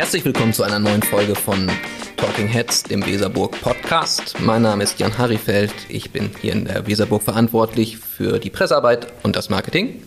Herzlich 0.00 0.24
willkommen 0.24 0.54
zu 0.54 0.62
einer 0.62 0.78
neuen 0.78 1.02
Folge 1.02 1.34
von 1.34 1.70
Talking 2.16 2.46
Heads, 2.46 2.84
dem 2.84 3.04
Weserburg 3.04 3.60
Podcast. 3.60 4.34
Mein 4.40 4.62
Name 4.62 4.82
ist 4.82 4.98
Jan 4.98 5.18
Harifeld. 5.18 5.74
Ich 5.90 6.10
bin 6.10 6.30
hier 6.40 6.54
in 6.54 6.64
der 6.64 6.86
Weserburg 6.86 7.22
verantwortlich 7.22 7.98
für 7.98 8.38
die 8.38 8.48
Pressearbeit 8.48 9.08
und 9.24 9.36
das 9.36 9.50
Marketing. 9.50 10.02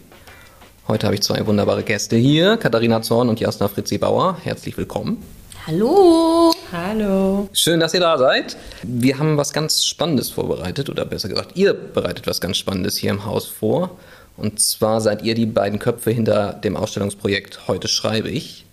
Heute 0.88 1.06
habe 1.06 1.14
ich 1.14 1.22
zwei 1.22 1.46
wunderbare 1.46 1.84
Gäste 1.84 2.16
hier, 2.16 2.58
Katharina 2.58 3.04
Zorn 3.04 3.30
und 3.30 3.40
Jasna 3.40 3.68
Fritzi 3.68 4.00
Bauer. 4.00 4.40
Herzlich 4.42 4.76
willkommen. 4.78 5.24
Hallo. 5.68 6.52
Hallo. 6.72 7.48
Schön, 7.54 7.80
dass 7.80 7.94
ihr 7.94 8.00
da 8.00 8.18
seid. 8.18 8.58
Wir 8.82 9.20
haben 9.20 9.38
was 9.38 9.54
ganz 9.54 9.86
Spannendes 9.86 10.32
vorbereitet, 10.32 10.90
oder 10.90 11.06
besser 11.06 11.30
gesagt, 11.30 11.52
ihr 11.54 11.76
bereitet 11.76 12.26
was 12.26 12.42
ganz 12.42 12.58
Spannendes 12.58 12.98
hier 12.98 13.12
im 13.12 13.26
Haus 13.26 13.46
vor. 13.46 14.00
Und 14.38 14.60
zwar 14.60 15.02
seid 15.02 15.22
ihr 15.22 15.36
die 15.36 15.46
beiden 15.46 15.78
Köpfe 15.78 16.10
hinter 16.10 16.54
dem 16.54 16.76
Ausstellungsprojekt 16.78 17.68
Heute 17.68 17.88
schreibe 17.88 18.32
ich. 18.32 18.66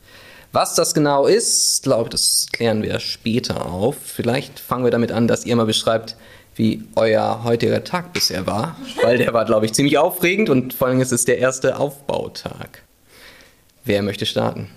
Was 0.52 0.74
das 0.74 0.94
genau 0.94 1.26
ist, 1.26 1.84
glaube 1.84 2.04
ich, 2.04 2.10
das 2.10 2.46
klären 2.52 2.82
wir 2.82 2.98
später 2.98 3.66
auf. 3.66 3.96
Vielleicht 4.04 4.58
fangen 4.58 4.84
wir 4.84 4.90
damit 4.90 5.12
an, 5.12 5.28
dass 5.28 5.46
ihr 5.46 5.54
mal 5.54 5.66
beschreibt, 5.66 6.16
wie 6.56 6.82
euer 6.96 7.44
heutiger 7.44 7.84
Tag 7.84 8.12
bisher 8.12 8.46
war. 8.46 8.76
Weil 9.02 9.18
der 9.18 9.32
war, 9.32 9.44
glaube 9.44 9.66
ich, 9.66 9.72
ziemlich 9.72 9.96
aufregend 9.98 10.50
und 10.50 10.74
vor 10.74 10.88
allem 10.88 11.00
ist 11.00 11.12
es 11.12 11.24
der 11.24 11.38
erste 11.38 11.78
Aufbautag. 11.78 12.82
Wer 13.84 14.02
möchte 14.02 14.26
starten? 14.26 14.68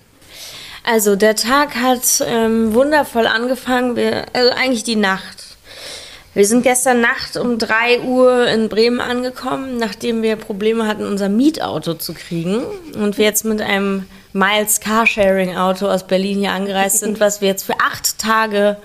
Also 0.84 1.16
der 1.16 1.34
Tag 1.34 1.74
hat 1.74 2.22
ähm, 2.24 2.74
wundervoll 2.74 3.26
angefangen, 3.26 3.96
wir, 3.96 4.26
also 4.32 4.52
eigentlich 4.52 4.84
die 4.84 4.96
Nacht. 4.96 5.56
Wir 6.34 6.46
sind 6.46 6.62
gestern 6.62 7.00
Nacht 7.00 7.36
um 7.36 7.58
3 7.58 8.00
Uhr 8.00 8.46
in 8.48 8.68
Bremen 8.68 9.00
angekommen, 9.00 9.78
nachdem 9.78 10.22
wir 10.22 10.36
Probleme 10.36 10.86
hatten, 10.86 11.06
unser 11.06 11.28
Mietauto 11.28 11.94
zu 11.94 12.12
kriegen. 12.12 12.62
Und 12.94 13.18
wir 13.18 13.24
jetzt 13.24 13.44
mit 13.44 13.60
einem 13.60 14.06
Miles 14.36 14.80
Carsharing 14.80 15.56
Auto 15.56 15.86
aus 15.86 16.08
Berlin 16.08 16.40
hier 16.40 16.50
angereist 16.50 16.98
sind, 16.98 17.20
was 17.20 17.40
wir 17.40 17.46
jetzt 17.46 17.62
für 17.62 17.78
acht 17.78 18.18
Tage 18.18 18.76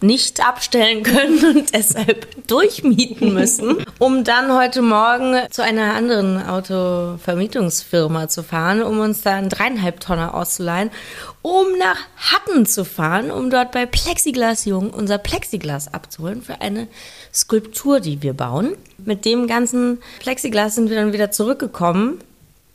nicht 0.00 0.44
abstellen 0.44 1.04
können 1.04 1.44
und 1.56 1.72
deshalb 1.72 2.48
durchmieten 2.48 3.32
müssen, 3.32 3.84
um 4.00 4.24
dann 4.24 4.52
heute 4.52 4.82
Morgen 4.82 5.36
zu 5.50 5.62
einer 5.62 5.94
anderen 5.94 6.44
Autovermietungsfirma 6.44 8.26
zu 8.26 8.42
fahren, 8.42 8.82
um 8.82 8.98
uns 8.98 9.22
da 9.22 9.36
einen 9.36 9.48
dreieinhalb 9.48 10.00
Tonner 10.00 10.34
auszuleihen, 10.34 10.90
um 11.40 11.66
nach 11.78 11.98
Hatten 12.16 12.66
zu 12.66 12.84
fahren, 12.84 13.30
um 13.30 13.48
dort 13.48 13.70
bei 13.70 13.86
Plexiglas 13.86 14.64
Jung 14.64 14.90
unser 14.90 15.18
Plexiglas 15.18 15.94
abzuholen 15.94 16.42
für 16.42 16.60
eine 16.60 16.88
Skulptur, 17.32 18.00
die 18.00 18.22
wir 18.22 18.32
bauen. 18.32 18.72
Mit 18.98 19.24
dem 19.24 19.46
ganzen 19.46 20.02
Plexiglas 20.18 20.74
sind 20.74 20.90
wir 20.90 20.96
dann 20.96 21.12
wieder 21.12 21.30
zurückgekommen 21.30 22.18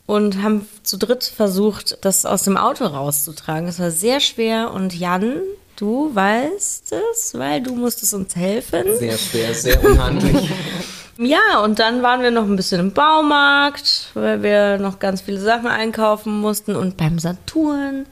und 0.06 0.42
haben 0.42 0.66
zu 0.82 0.96
dritt 0.96 1.24
versucht, 1.24 1.98
das 2.02 2.24
aus 2.24 2.42
dem 2.42 2.56
Auto 2.56 2.84
rauszutragen. 2.84 3.68
Es 3.68 3.78
war 3.78 3.90
sehr 3.90 4.20
schwer 4.20 4.72
und 4.72 4.94
Jan, 4.94 5.40
Du 5.76 6.10
weißt 6.14 6.94
es, 7.12 7.34
weil 7.34 7.60
du 7.60 7.74
musstest 7.74 8.14
uns 8.14 8.34
helfen. 8.34 8.96
Sehr 8.96 9.18
schwer, 9.18 9.52
sehr 9.52 9.84
unhandlich. 9.84 10.48
ja, 11.18 11.58
und 11.62 11.78
dann 11.78 12.02
waren 12.02 12.22
wir 12.22 12.30
noch 12.30 12.44
ein 12.44 12.56
bisschen 12.56 12.80
im 12.80 12.92
Baumarkt, 12.92 14.10
weil 14.14 14.42
wir 14.42 14.78
noch 14.78 14.98
ganz 15.00 15.20
viele 15.20 15.38
Sachen 15.38 15.66
einkaufen 15.66 16.40
mussten 16.40 16.74
und 16.74 16.96
beim 16.96 17.18
Saturn. 17.18 18.06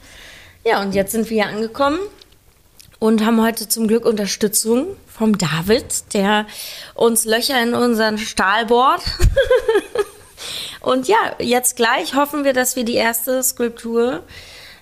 Ja, 0.62 0.83
und 0.83 0.95
jetzt 0.95 1.12
sind 1.12 1.31
wir 1.31 1.42
hier 1.42 1.55
angekommen 1.55 1.98
und 2.98 3.25
haben 3.25 3.42
heute 3.42 3.67
zum 3.67 3.89
Glück 3.89 4.05
Unterstützung 4.05 4.89
vom 5.06 5.39
David, 5.39 6.12
der 6.12 6.45
uns 6.95 7.25
Löcher 7.25 7.62
in 7.62 7.72
unseren 7.72 8.19
Stahl 8.19 8.67
bohrt. 8.67 9.00
und 10.84 11.09
ja, 11.09 11.17
jetzt 11.39 11.77
gleich 11.77 12.15
hoffen 12.15 12.45
wir, 12.45 12.53
dass 12.53 12.77
wir 12.77 12.84
die 12.84 12.95
erste 12.95 13.43
Skulptur 13.43 14.22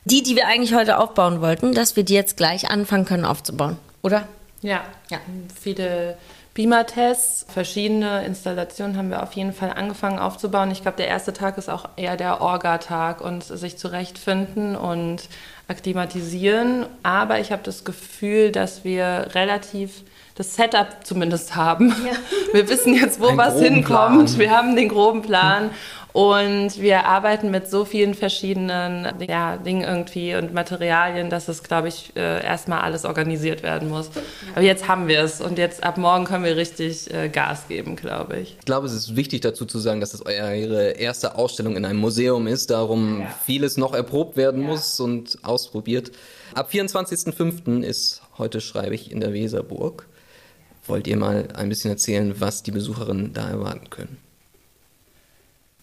die, 0.04 0.22
die 0.22 0.36
wir 0.36 0.46
eigentlich 0.46 0.74
heute 0.74 0.98
aufbauen 0.98 1.40
wollten, 1.40 1.74
dass 1.74 1.96
wir 1.96 2.02
die 2.02 2.14
jetzt 2.14 2.36
gleich 2.36 2.70
anfangen 2.70 3.04
können 3.04 3.24
aufzubauen, 3.24 3.78
oder? 4.02 4.26
Ja, 4.60 4.84
ja. 5.10 5.20
viele 5.60 6.16
Beamer-Tests, 6.54 7.46
verschiedene 7.48 8.26
Installationen 8.26 8.98
haben 8.98 9.08
wir 9.08 9.22
auf 9.22 9.32
jeden 9.32 9.54
Fall 9.54 9.72
angefangen 9.74 10.18
aufzubauen. 10.18 10.70
Ich 10.70 10.82
glaube, 10.82 10.98
der 10.98 11.08
erste 11.08 11.32
Tag 11.32 11.56
ist 11.56 11.70
auch 11.70 11.88
eher 11.96 12.18
der 12.18 12.42
Orga-Tag 12.42 13.22
und 13.22 13.42
sich 13.42 13.78
zurechtfinden 13.78 14.76
und 14.76 15.28
akklimatisieren. 15.68 16.84
Aber 17.02 17.40
ich 17.40 17.52
habe 17.52 17.62
das 17.62 17.84
Gefühl, 17.84 18.52
dass 18.52 18.84
wir 18.84 19.28
relativ 19.34 20.02
das 20.34 20.54
Setup 20.56 20.88
zumindest 21.04 21.56
haben. 21.56 21.94
Ja. 22.04 22.12
Wir 22.52 22.68
wissen 22.68 22.94
jetzt, 22.94 23.20
wo 23.20 23.28
Ein 23.28 23.38
was 23.38 23.58
hinkommt. 23.58 24.26
Plan. 24.26 24.38
Wir 24.38 24.50
haben 24.50 24.76
den 24.76 24.88
groben 24.88 25.22
Plan 25.22 25.70
und 26.12 26.78
wir 26.78 27.06
arbeiten 27.06 27.50
mit 27.50 27.70
so 27.70 27.86
vielen 27.86 28.12
verschiedenen 28.12 29.08
ja, 29.26 29.56
Dingen 29.56 29.82
irgendwie 29.82 30.34
und 30.34 30.52
Materialien, 30.52 31.30
dass 31.30 31.48
es, 31.48 31.62
glaube 31.62 31.88
ich, 31.88 32.12
äh, 32.16 32.44
erstmal 32.44 32.80
alles 32.80 33.06
organisiert 33.06 33.62
werden 33.62 33.88
muss. 33.88 34.10
Aber 34.54 34.62
jetzt 34.62 34.88
haben 34.88 35.08
wir 35.08 35.20
es 35.20 35.40
und 35.40 35.56
jetzt 35.56 35.82
ab 35.82 35.96
morgen 35.96 36.26
können 36.26 36.44
wir 36.44 36.56
richtig 36.56 37.12
äh, 37.14 37.30
Gas 37.30 37.66
geben, 37.66 37.96
glaube 37.96 38.40
ich. 38.40 38.56
Ich 38.58 38.66
glaube, 38.66 38.86
es 38.86 38.92
ist 38.92 39.16
wichtig 39.16 39.40
dazu 39.40 39.64
zu 39.64 39.78
sagen, 39.78 40.00
dass 40.00 40.10
das 40.10 40.26
eure 40.26 40.90
erste 40.90 41.36
Ausstellung 41.36 41.76
in 41.76 41.86
einem 41.86 42.00
Museum 42.00 42.46
ist, 42.46 42.70
darum 42.70 43.20
ja. 43.20 43.34
vieles 43.46 43.78
noch 43.78 43.94
erprobt 43.94 44.36
werden 44.36 44.60
ja. 44.60 44.68
muss 44.68 45.00
und 45.00 45.38
ausprobiert. 45.42 46.12
Ab 46.54 46.68
24.05. 46.70 47.82
ist 47.82 48.20
heute 48.36 48.60
schreibe 48.60 48.94
ich 48.94 49.10
in 49.10 49.20
der 49.20 49.32
Weserburg. 49.32 50.06
Wollt 50.86 51.06
ihr 51.06 51.16
mal 51.16 51.48
ein 51.54 51.70
bisschen 51.70 51.90
erzählen, 51.90 52.34
was 52.38 52.62
die 52.62 52.72
Besucherinnen 52.72 53.32
da 53.32 53.48
erwarten 53.48 53.88
können? 53.88 54.18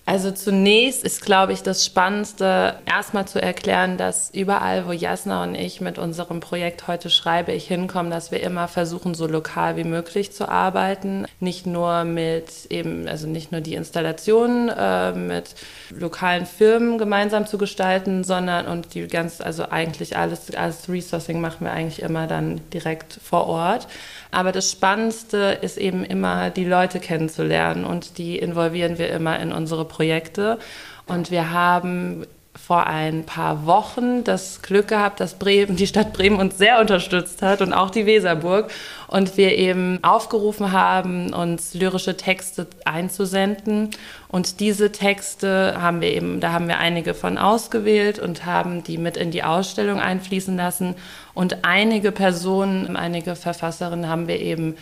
Also 0.10 0.32
zunächst 0.32 1.04
ist, 1.04 1.22
glaube 1.24 1.54
ich, 1.54 1.62
das 1.62 1.86
Spannendste, 1.86 2.80
erstmal 2.88 3.28
zu 3.28 3.40
erklären, 3.40 3.96
dass 3.96 4.32
überall, 4.32 4.88
wo 4.88 4.92
Jasna 4.92 5.44
und 5.44 5.54
ich 5.54 5.82
mit 5.82 6.00
unserem 6.00 6.40
Projekt 6.40 6.88
heute 6.88 7.12
schreibe, 7.12 7.52
ich 7.52 7.68
hinkomme, 7.68 8.10
dass 8.10 8.32
wir 8.32 8.42
immer 8.42 8.68
versuchen, 8.68 9.14
so 9.14 9.28
lokal 9.28 9.78
wie 9.78 9.84
möglich 9.84 10.32
zu 10.32 10.50
arbeiten. 10.50 11.28
Nicht 11.40 11.68
nur 11.68 12.06
mit 12.06 12.46
eben, 12.72 13.08
also 13.08 13.28
nicht 13.28 13.52
nur 13.52 13.62
die 13.62 13.76
Installationen 13.76 14.70
äh, 14.70 15.12
mit 15.12 15.54
lokalen 15.92 16.48
Firmen 16.48 16.98
gemeinsam 16.98 17.46
zu 17.46 17.60
gestalten, 17.60 18.24
sondern 18.24 18.66
und 18.66 18.96
die 18.96 19.06
ganz, 19.06 19.42
also 19.42 19.70
eigentlich 19.70 20.18
alles, 20.18 20.50
alles 20.56 20.90
Resourcing 20.90 21.40
machen 21.40 21.68
wir 21.68 21.72
eigentlich 21.72 22.02
immer 22.02 22.26
dann 22.26 22.62
direkt 22.72 23.20
vor 23.24 23.46
Ort. 23.46 23.88
Aber 24.32 24.52
das 24.52 24.72
Spannendste 24.72 25.58
ist 25.62 25.78
eben 25.78 26.04
immer, 26.04 26.50
die 26.50 26.66
Leute 26.66 27.00
kennenzulernen 27.00 27.84
und 27.84 28.18
die 28.18 28.38
involvieren 28.38 28.98
wir 28.98 29.10
immer 29.10 29.40
in 29.40 29.52
unsere 29.52 29.86
Projekte. 29.86 30.60
Und 31.08 31.32
wir 31.32 31.52
haben 31.52 32.26
vor 32.66 32.86
ein 32.86 33.26
paar 33.26 33.66
Wochen 33.66 34.24
das 34.24 34.62
Glück 34.62 34.90
gehabt, 34.90 35.20
dass 35.20 35.36
Bremen, 35.36 35.76
die 35.76 35.88
Stadt 35.88 36.14
Bremen 36.14 36.40
uns 36.40 36.58
sehr 36.58 36.80
unterstützt 36.80 37.42
hat 37.42 37.62
und 37.62 37.74
auch 37.74 37.90
die 37.90 38.06
Weserburg. 38.06 38.72
Und 39.08 39.38
wir 39.38 39.58
eben 39.58 40.04
aufgerufen 40.04 40.72
haben, 40.72 41.34
uns 41.34 41.74
lyrische 41.74 42.16
Texte 42.16 42.68
einzusenden. 42.86 43.90
Und 44.28 44.60
diese 44.60 44.92
Texte 44.92 45.82
haben 45.82 46.02
wir 46.02 46.10
eben, 46.10 46.40
da 46.40 46.52
haben 46.52 46.68
wir 46.68 46.78
einige 46.78 47.16
von 47.16 47.40
ausgewählt 47.40 48.20
und 48.20 48.46
haben 48.46 48.84
die 48.84 49.00
mit 49.00 49.18
in 49.18 49.32
die 49.32 49.44
Ausstellung 49.44 50.00
einfließen 50.00 50.56
lassen. 50.56 50.96
Und 51.34 51.66
einige 51.66 52.12
Personen, 52.12 52.96
einige 52.96 53.36
Verfasserinnen 53.36 54.08
haben 54.08 54.28
wir 54.28 54.40
eben 54.40 54.76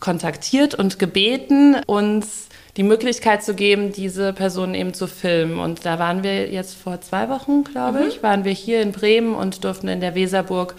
kontaktiert 0.00 0.74
und 0.74 0.98
gebeten, 0.98 1.76
uns 1.86 2.48
die 2.76 2.82
Möglichkeit 2.82 3.44
zu 3.44 3.54
geben, 3.54 3.92
diese 3.92 4.32
Personen 4.32 4.74
eben 4.74 4.94
zu 4.94 5.06
filmen. 5.06 5.58
Und 5.58 5.86
da 5.86 5.98
waren 5.98 6.22
wir 6.22 6.50
jetzt 6.50 6.74
vor 6.74 7.00
zwei 7.00 7.28
Wochen, 7.28 7.64
glaube 7.64 8.00
mhm. 8.00 8.08
ich, 8.08 8.22
waren 8.22 8.44
wir 8.44 8.52
hier 8.52 8.82
in 8.82 8.92
Bremen 8.92 9.34
und 9.34 9.64
durften 9.64 9.88
in 9.88 10.00
der 10.00 10.14
Weserburg 10.14 10.74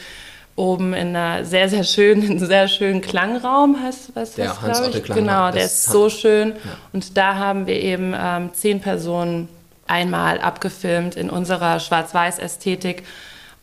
oben 0.57 0.93
in 0.93 1.15
einer 1.15 1.45
sehr, 1.45 1.69
sehr 1.69 1.83
schönen, 1.83 2.39
sehr 2.45 2.67
schönen 2.67 3.01
Klangraum, 3.01 3.81
heißt 3.81 4.11
was 4.13 4.35
der 4.35 4.47
das, 4.47 4.59
glaube 4.59 4.97
ich. 4.97 5.03
Genau, 5.03 5.51
der 5.51 5.65
ist 5.65 5.85
so 5.85 6.09
schön. 6.09 6.49
Ja. 6.49 6.55
Und 6.93 7.17
da 7.17 7.35
haben 7.35 7.67
wir 7.67 7.81
eben 7.81 8.13
ähm, 8.17 8.49
zehn 8.53 8.79
Personen 8.81 9.47
einmal 9.87 10.39
abgefilmt 10.39 11.15
in 11.15 11.29
unserer 11.29 11.79
Schwarz-Weiß-Ästhetik 11.79 13.03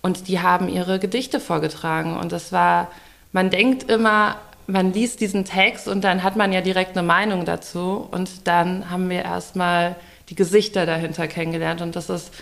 und 0.02 0.28
die 0.28 0.40
haben 0.40 0.68
ihre 0.68 0.98
Gedichte 0.98 1.40
vorgetragen. 1.40 2.16
Und 2.16 2.32
das 2.32 2.52
war, 2.52 2.90
man 3.32 3.50
denkt 3.50 3.90
immer, 3.90 4.36
man 4.66 4.92
liest 4.92 5.20
diesen 5.20 5.44
Text 5.44 5.88
und 5.88 6.02
dann 6.02 6.22
hat 6.22 6.36
man 6.36 6.52
ja 6.52 6.60
direkt 6.60 6.96
eine 6.96 7.06
Meinung 7.06 7.44
dazu 7.44 8.08
und 8.10 8.46
dann 8.46 8.90
haben 8.90 9.10
wir 9.10 9.22
erstmal 9.22 9.96
die 10.28 10.34
Gesichter 10.34 10.86
dahinter 10.86 11.26
kennengelernt 11.28 11.80
und 11.80 11.96
das 11.96 12.08
ist 12.08 12.32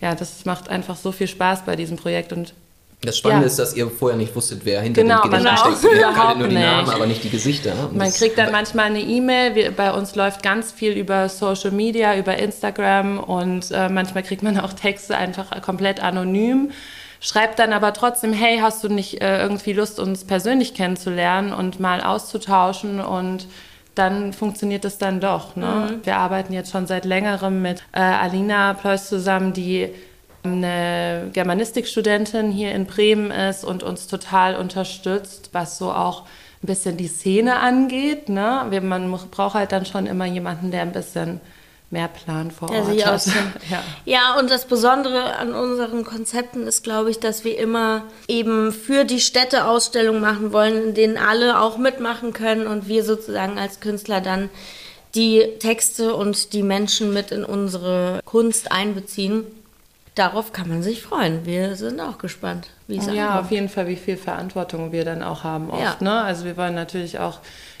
ja, 0.00 0.14
das 0.14 0.44
macht 0.44 0.68
einfach 0.68 0.96
so 0.96 1.12
viel 1.12 1.26
Spaß 1.26 1.64
bei 1.64 1.76
diesem 1.76 1.96
Projekt 1.96 2.32
und 2.32 2.54
das 3.00 3.16
Spannende 3.16 3.44
ja. 3.44 3.46
ist, 3.46 3.58
dass 3.60 3.74
ihr 3.76 3.88
vorher 3.88 4.18
nicht 4.18 4.34
wusstet, 4.34 4.62
wer 4.64 4.80
hinter 4.80 5.02
genau, 5.02 5.22
dem 5.22 5.30
Gedicht 5.30 5.58
steckt. 5.58 5.84
Ihr 5.84 6.00
kanntet 6.14 6.38
nur 6.38 6.48
die 6.48 6.56
Namen, 6.56 6.90
aber 6.90 7.06
nicht 7.06 7.22
die 7.22 7.30
Gesichter. 7.30 7.72
Und 7.88 7.96
man 7.96 8.12
kriegt 8.12 8.36
dann 8.36 8.50
manchmal 8.50 8.86
eine 8.86 9.00
E-Mail. 9.00 9.70
Bei 9.70 9.92
uns 9.92 10.16
läuft 10.16 10.42
ganz 10.42 10.72
viel 10.72 10.92
über 10.92 11.28
Social 11.28 11.70
Media, 11.70 12.16
über 12.16 12.36
Instagram 12.38 13.20
und 13.20 13.70
äh, 13.70 13.88
manchmal 13.88 14.24
kriegt 14.24 14.42
man 14.42 14.58
auch 14.58 14.72
Texte 14.72 15.16
einfach 15.16 15.62
komplett 15.62 16.00
anonym 16.00 16.72
schreibt 17.20 17.58
dann 17.58 17.72
aber 17.72 17.92
trotzdem, 17.92 18.32
hey, 18.32 18.58
hast 18.58 18.84
du 18.84 18.88
nicht 18.88 19.20
äh, 19.20 19.40
irgendwie 19.40 19.72
Lust, 19.72 19.98
uns 20.00 20.24
persönlich 20.24 20.74
kennenzulernen 20.74 21.52
und 21.52 21.80
mal 21.80 22.02
auszutauschen 22.02 23.00
und 23.00 23.46
dann 23.94 24.32
funktioniert 24.32 24.84
es 24.84 24.98
dann 24.98 25.20
doch. 25.20 25.56
Ne? 25.56 25.88
Mhm. 25.90 26.06
Wir 26.06 26.16
arbeiten 26.16 26.52
jetzt 26.52 26.70
schon 26.70 26.86
seit 26.86 27.04
längerem 27.04 27.62
mit 27.62 27.82
äh, 27.92 28.00
Alina 28.00 28.74
Pleus 28.74 29.08
zusammen, 29.08 29.52
die 29.52 29.90
eine 30.44 31.30
Germanistikstudentin 31.32 32.50
hier 32.50 32.72
in 32.72 32.86
Bremen 32.86 33.30
ist 33.30 33.64
und 33.64 33.82
uns 33.82 34.06
total 34.06 34.54
unterstützt, 34.54 35.50
was 35.52 35.78
so 35.78 35.92
auch 35.92 36.22
ein 36.62 36.66
bisschen 36.66 36.96
die 36.96 37.08
Szene 37.08 37.58
angeht. 37.58 38.28
Ne? 38.28 38.66
Man 38.82 39.10
braucht 39.30 39.54
halt 39.54 39.72
dann 39.72 39.84
schon 39.84 40.06
immer 40.06 40.26
jemanden, 40.26 40.70
der 40.70 40.82
ein 40.82 40.92
bisschen 40.92 41.40
mehr 41.90 42.08
Plan 42.08 42.50
vor 42.50 42.70
Ort 42.70 42.94
ja, 42.94 43.06
hat. 43.12 43.26
ja. 43.70 43.82
ja, 44.04 44.38
und 44.38 44.50
das 44.50 44.66
Besondere 44.66 45.36
an 45.36 45.54
unseren 45.54 46.04
Konzepten 46.04 46.66
ist, 46.66 46.84
glaube 46.84 47.10
ich, 47.10 47.18
dass 47.18 47.44
wir 47.44 47.58
immer 47.58 48.04
eben 48.26 48.72
für 48.72 49.04
die 49.04 49.20
Städte 49.20 49.66
Ausstellungen 49.66 50.20
machen 50.20 50.52
wollen, 50.52 50.82
in 50.88 50.94
denen 50.94 51.16
alle 51.16 51.60
auch 51.60 51.78
mitmachen 51.78 52.32
können 52.32 52.66
und 52.66 52.88
wir 52.88 53.04
sozusagen 53.04 53.58
als 53.58 53.80
Künstler 53.80 54.20
dann 54.20 54.50
die 55.14 55.42
Texte 55.58 56.14
und 56.14 56.52
die 56.52 56.62
Menschen 56.62 57.14
mit 57.14 57.30
in 57.30 57.44
unsere 57.44 58.20
Kunst 58.26 58.70
einbeziehen. 58.70 59.44
Darauf 60.14 60.52
kann 60.52 60.68
man 60.68 60.82
sich 60.82 61.00
freuen. 61.02 61.46
Wir 61.46 61.76
sind 61.76 62.00
auch 62.00 62.18
gespannt, 62.18 62.68
wie 62.86 62.98
es 62.98 63.06
Ja, 63.06 63.28
ankommt. 63.28 63.46
auf 63.46 63.50
jeden 63.52 63.68
Fall, 63.68 63.86
wie 63.86 63.96
viel 63.96 64.16
Verantwortung 64.16 64.92
wir 64.92 65.04
dann 65.04 65.22
auch 65.22 65.44
haben 65.44 65.70
oft. 65.70 65.80
Ja. 65.80 65.96
Ne? 66.00 66.22
Also 66.22 66.44
wir 66.44 66.56
wollen 66.56 66.74
natürlich 66.74 67.18
auch 67.20 67.38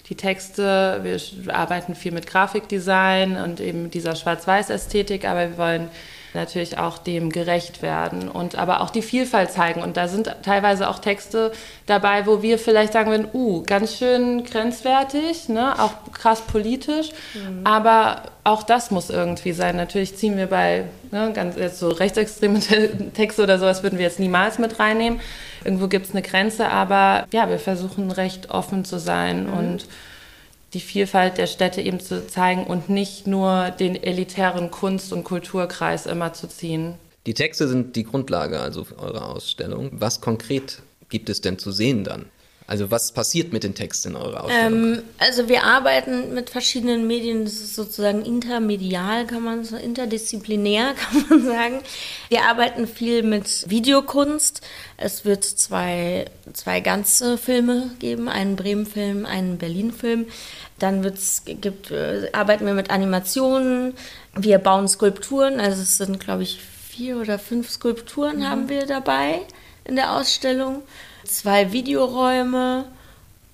die 0.08 0.14
Texte, 0.14 1.00
wir 1.02 1.54
arbeiten 1.54 1.94
viel 1.94 2.12
mit 2.12 2.26
Grafikdesign 2.26 3.36
und 3.36 3.60
eben 3.60 3.90
dieser 3.90 4.16
Schwarz-Weiß-Ästhetik, 4.16 5.26
aber 5.26 5.50
wir 5.50 5.58
wollen 5.58 5.90
natürlich 6.34 6.78
auch 6.78 6.98
dem 6.98 7.30
gerecht 7.30 7.82
werden 7.82 8.28
und 8.28 8.56
aber 8.56 8.80
auch 8.80 8.90
die 8.90 9.02
Vielfalt 9.02 9.50
zeigen. 9.50 9.82
Und 9.82 9.96
da 9.96 10.08
sind 10.08 10.34
teilweise 10.42 10.88
auch 10.88 10.98
Texte 10.98 11.52
dabei, 11.86 12.26
wo 12.26 12.42
wir 12.42 12.58
vielleicht 12.58 12.92
sagen 12.92 13.10
würden, 13.10 13.28
uh, 13.32 13.62
ganz 13.62 13.96
schön 13.96 14.44
grenzwertig, 14.44 15.48
ne? 15.48 15.80
auch 15.80 15.92
krass 16.12 16.42
politisch, 16.42 17.10
mhm. 17.34 17.66
aber 17.66 18.22
auch 18.44 18.62
das 18.62 18.90
muss 18.90 19.10
irgendwie 19.10 19.52
sein. 19.52 19.76
Natürlich 19.76 20.16
ziehen 20.16 20.36
wir 20.36 20.46
bei 20.46 20.84
ne, 21.10 21.32
ganz 21.34 21.56
jetzt 21.56 21.78
so 21.78 21.88
rechtsextreme 21.88 22.60
Texte 23.14 23.42
oder 23.42 23.58
sowas 23.58 23.82
würden 23.82 23.98
wir 23.98 24.06
jetzt 24.06 24.20
niemals 24.20 24.58
mit 24.58 24.78
reinnehmen. 24.78 25.20
Irgendwo 25.64 25.88
gibt 25.88 26.06
es 26.06 26.12
eine 26.12 26.22
Grenze, 26.22 26.68
aber 26.68 27.26
ja, 27.32 27.48
wir 27.48 27.58
versuchen 27.58 28.10
recht 28.10 28.50
offen 28.50 28.84
zu 28.84 28.98
sein 28.98 29.46
mhm. 29.46 29.52
und 29.52 29.86
die 30.74 30.80
Vielfalt 30.80 31.38
der 31.38 31.46
Städte 31.46 31.80
eben 31.80 32.00
zu 32.00 32.26
zeigen 32.26 32.64
und 32.64 32.88
nicht 32.88 33.26
nur 33.26 33.70
den 33.70 34.02
elitären 34.02 34.70
Kunst- 34.70 35.12
und 35.12 35.24
Kulturkreis 35.24 36.06
immer 36.06 36.32
zu 36.32 36.48
ziehen. 36.48 36.94
Die 37.26 37.34
Texte 37.34 37.68
sind 37.68 37.96
die 37.96 38.04
Grundlage 38.04 38.60
also 38.60 38.86
eurer 38.96 39.34
Ausstellung. 39.34 39.90
Was 39.92 40.20
konkret 40.20 40.82
gibt 41.08 41.28
es 41.30 41.40
denn 41.40 41.58
zu 41.58 41.72
sehen 41.72 42.04
dann? 42.04 42.26
Also 42.68 42.90
was 42.90 43.12
passiert 43.12 43.50
mit 43.54 43.64
den 43.64 43.74
Texten 43.74 44.10
in 44.10 44.16
eurer 44.16 44.44
Ausstellung? 44.44 44.84
Ähm, 44.84 45.02
also 45.16 45.48
wir 45.48 45.64
arbeiten 45.64 46.34
mit 46.34 46.50
verschiedenen 46.50 47.06
Medien, 47.06 47.46
das 47.46 47.54
ist 47.54 47.74
sozusagen 47.74 48.22
intermedial, 48.26 49.26
kann 49.26 49.42
man 49.42 49.64
so, 49.64 49.76
interdisziplinär 49.76 50.92
kann 51.10 51.24
man 51.30 51.44
sagen. 51.46 51.80
Wir 52.28 52.44
arbeiten 52.44 52.86
viel 52.86 53.22
mit 53.22 53.70
Videokunst. 53.70 54.60
Es 54.98 55.24
wird 55.24 55.44
zwei, 55.44 56.26
zwei 56.52 56.80
ganze 56.80 57.38
Filme 57.38 57.90
geben, 58.00 58.28
einen 58.28 58.54
Bremen-Film, 58.54 59.24
einen 59.24 59.56
Berlin-Film. 59.56 60.26
Dann 60.78 61.02
wird's, 61.02 61.44
gibt, 61.46 61.90
äh, 61.90 62.28
arbeiten 62.34 62.66
wir 62.66 62.74
mit 62.74 62.90
Animationen. 62.90 63.94
Wir 64.36 64.58
bauen 64.58 64.88
Skulpturen, 64.88 65.58
also 65.58 65.80
es 65.80 65.96
sind, 65.96 66.20
glaube 66.20 66.42
ich, 66.42 66.60
vier 66.90 67.16
oder 67.16 67.38
fünf 67.38 67.70
Skulpturen 67.70 68.40
mhm. 68.40 68.46
haben 68.46 68.68
wir 68.68 68.84
dabei 68.84 69.40
in 69.84 69.96
der 69.96 70.12
Ausstellung 70.12 70.82
zwei 71.30 71.72
Videoräume 71.72 72.84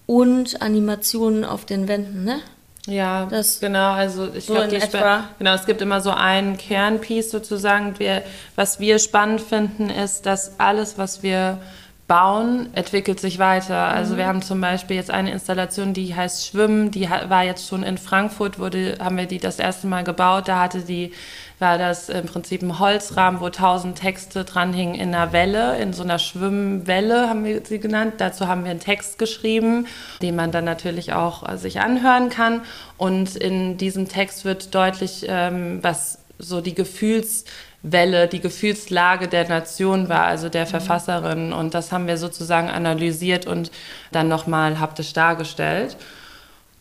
und 0.06 0.61
Animationen 0.62 1.44
auf 1.44 1.65
den 1.65 1.88
Wänden, 1.88 2.25
ne? 2.25 2.41
Ja, 2.87 3.26
das 3.26 3.61
genau. 3.61 3.93
Also 3.93 4.29
ich 4.35 4.44
so 4.44 4.55
glaube, 4.55 5.25
genau, 5.38 5.55
es 5.55 5.65
gibt 5.65 5.81
immer 5.81 6.00
so 6.00 6.11
ein 6.11 6.59
Kernpiece 6.59 7.31
sozusagen. 7.31 7.99
Wir, 7.99 8.23
was 8.56 8.79
wir 8.79 8.99
spannend 8.99 9.41
finden, 9.41 9.88
ist, 9.88 10.26
dass 10.26 10.61
alles, 10.61 10.99
was 10.99 11.23
wir 11.23 11.59
bauen, 12.06 12.69
entwickelt 12.75 13.19
sich 13.21 13.38
weiter. 13.38 13.88
Also 13.88 14.15
mhm. 14.15 14.19
wir 14.19 14.26
haben 14.26 14.43
zum 14.43 14.61
Beispiel 14.61 14.97
jetzt 14.97 15.11
eine 15.11 15.32
Installation, 15.32 15.94
die 15.94 16.15
heißt 16.15 16.47
Schwimmen, 16.47 16.91
die 16.91 17.09
war 17.09 17.44
jetzt 17.44 17.67
schon 17.67 17.82
in 17.82 17.97
Frankfurt, 17.97 18.59
wurde, 18.59 18.99
haben 19.00 19.17
wir 19.17 19.26
die 19.26 19.38
das 19.38 19.59
erste 19.59 19.87
Mal 19.87 20.05
gebaut. 20.05 20.49
Da 20.49 20.61
hatte 20.61 20.81
die 20.81 21.12
war 21.58 21.78
das 21.78 22.08
im 22.08 22.26
Prinzip 22.26 22.62
ein 22.62 22.78
Holzrahmen, 22.78 23.40
wo 23.40 23.48
tausend 23.48 23.98
Texte 23.98 24.44
dranhingen 24.44 24.94
in 24.94 25.14
einer 25.14 25.32
Welle, 25.32 25.78
in 25.78 25.92
so 25.92 26.02
einer 26.02 26.18
Schwimmwelle 26.18 27.28
haben 27.28 27.44
wir 27.44 27.62
sie 27.64 27.78
genannt. 27.78 28.14
Dazu 28.18 28.48
haben 28.48 28.64
wir 28.64 28.72
einen 28.72 28.80
Text 28.80 29.18
geschrieben, 29.18 29.86
den 30.20 30.34
man 30.34 30.50
dann 30.50 30.64
natürlich 30.64 31.12
auch 31.12 31.48
äh, 31.48 31.56
sich 31.56 31.80
anhören 31.80 32.28
kann. 32.28 32.62
Und 32.96 33.36
in 33.36 33.76
diesem 33.76 34.08
Text 34.08 34.44
wird 34.44 34.74
deutlich, 34.74 35.26
ähm, 35.28 35.78
was 35.82 36.18
so 36.38 36.60
die 36.60 36.74
Gefühlswelle, 36.74 38.26
die 38.26 38.40
Gefühlslage 38.40 39.28
der 39.28 39.48
Nation 39.48 40.08
war, 40.08 40.24
also 40.24 40.48
der 40.48 40.64
mhm. 40.64 40.70
Verfasserin. 40.70 41.52
Und 41.52 41.74
das 41.74 41.92
haben 41.92 42.08
wir 42.08 42.18
sozusagen 42.18 42.68
analysiert 42.68 43.46
und 43.46 43.70
dann 44.10 44.28
nochmal 44.28 44.80
haptisch 44.80 45.12
dargestellt. 45.12 45.96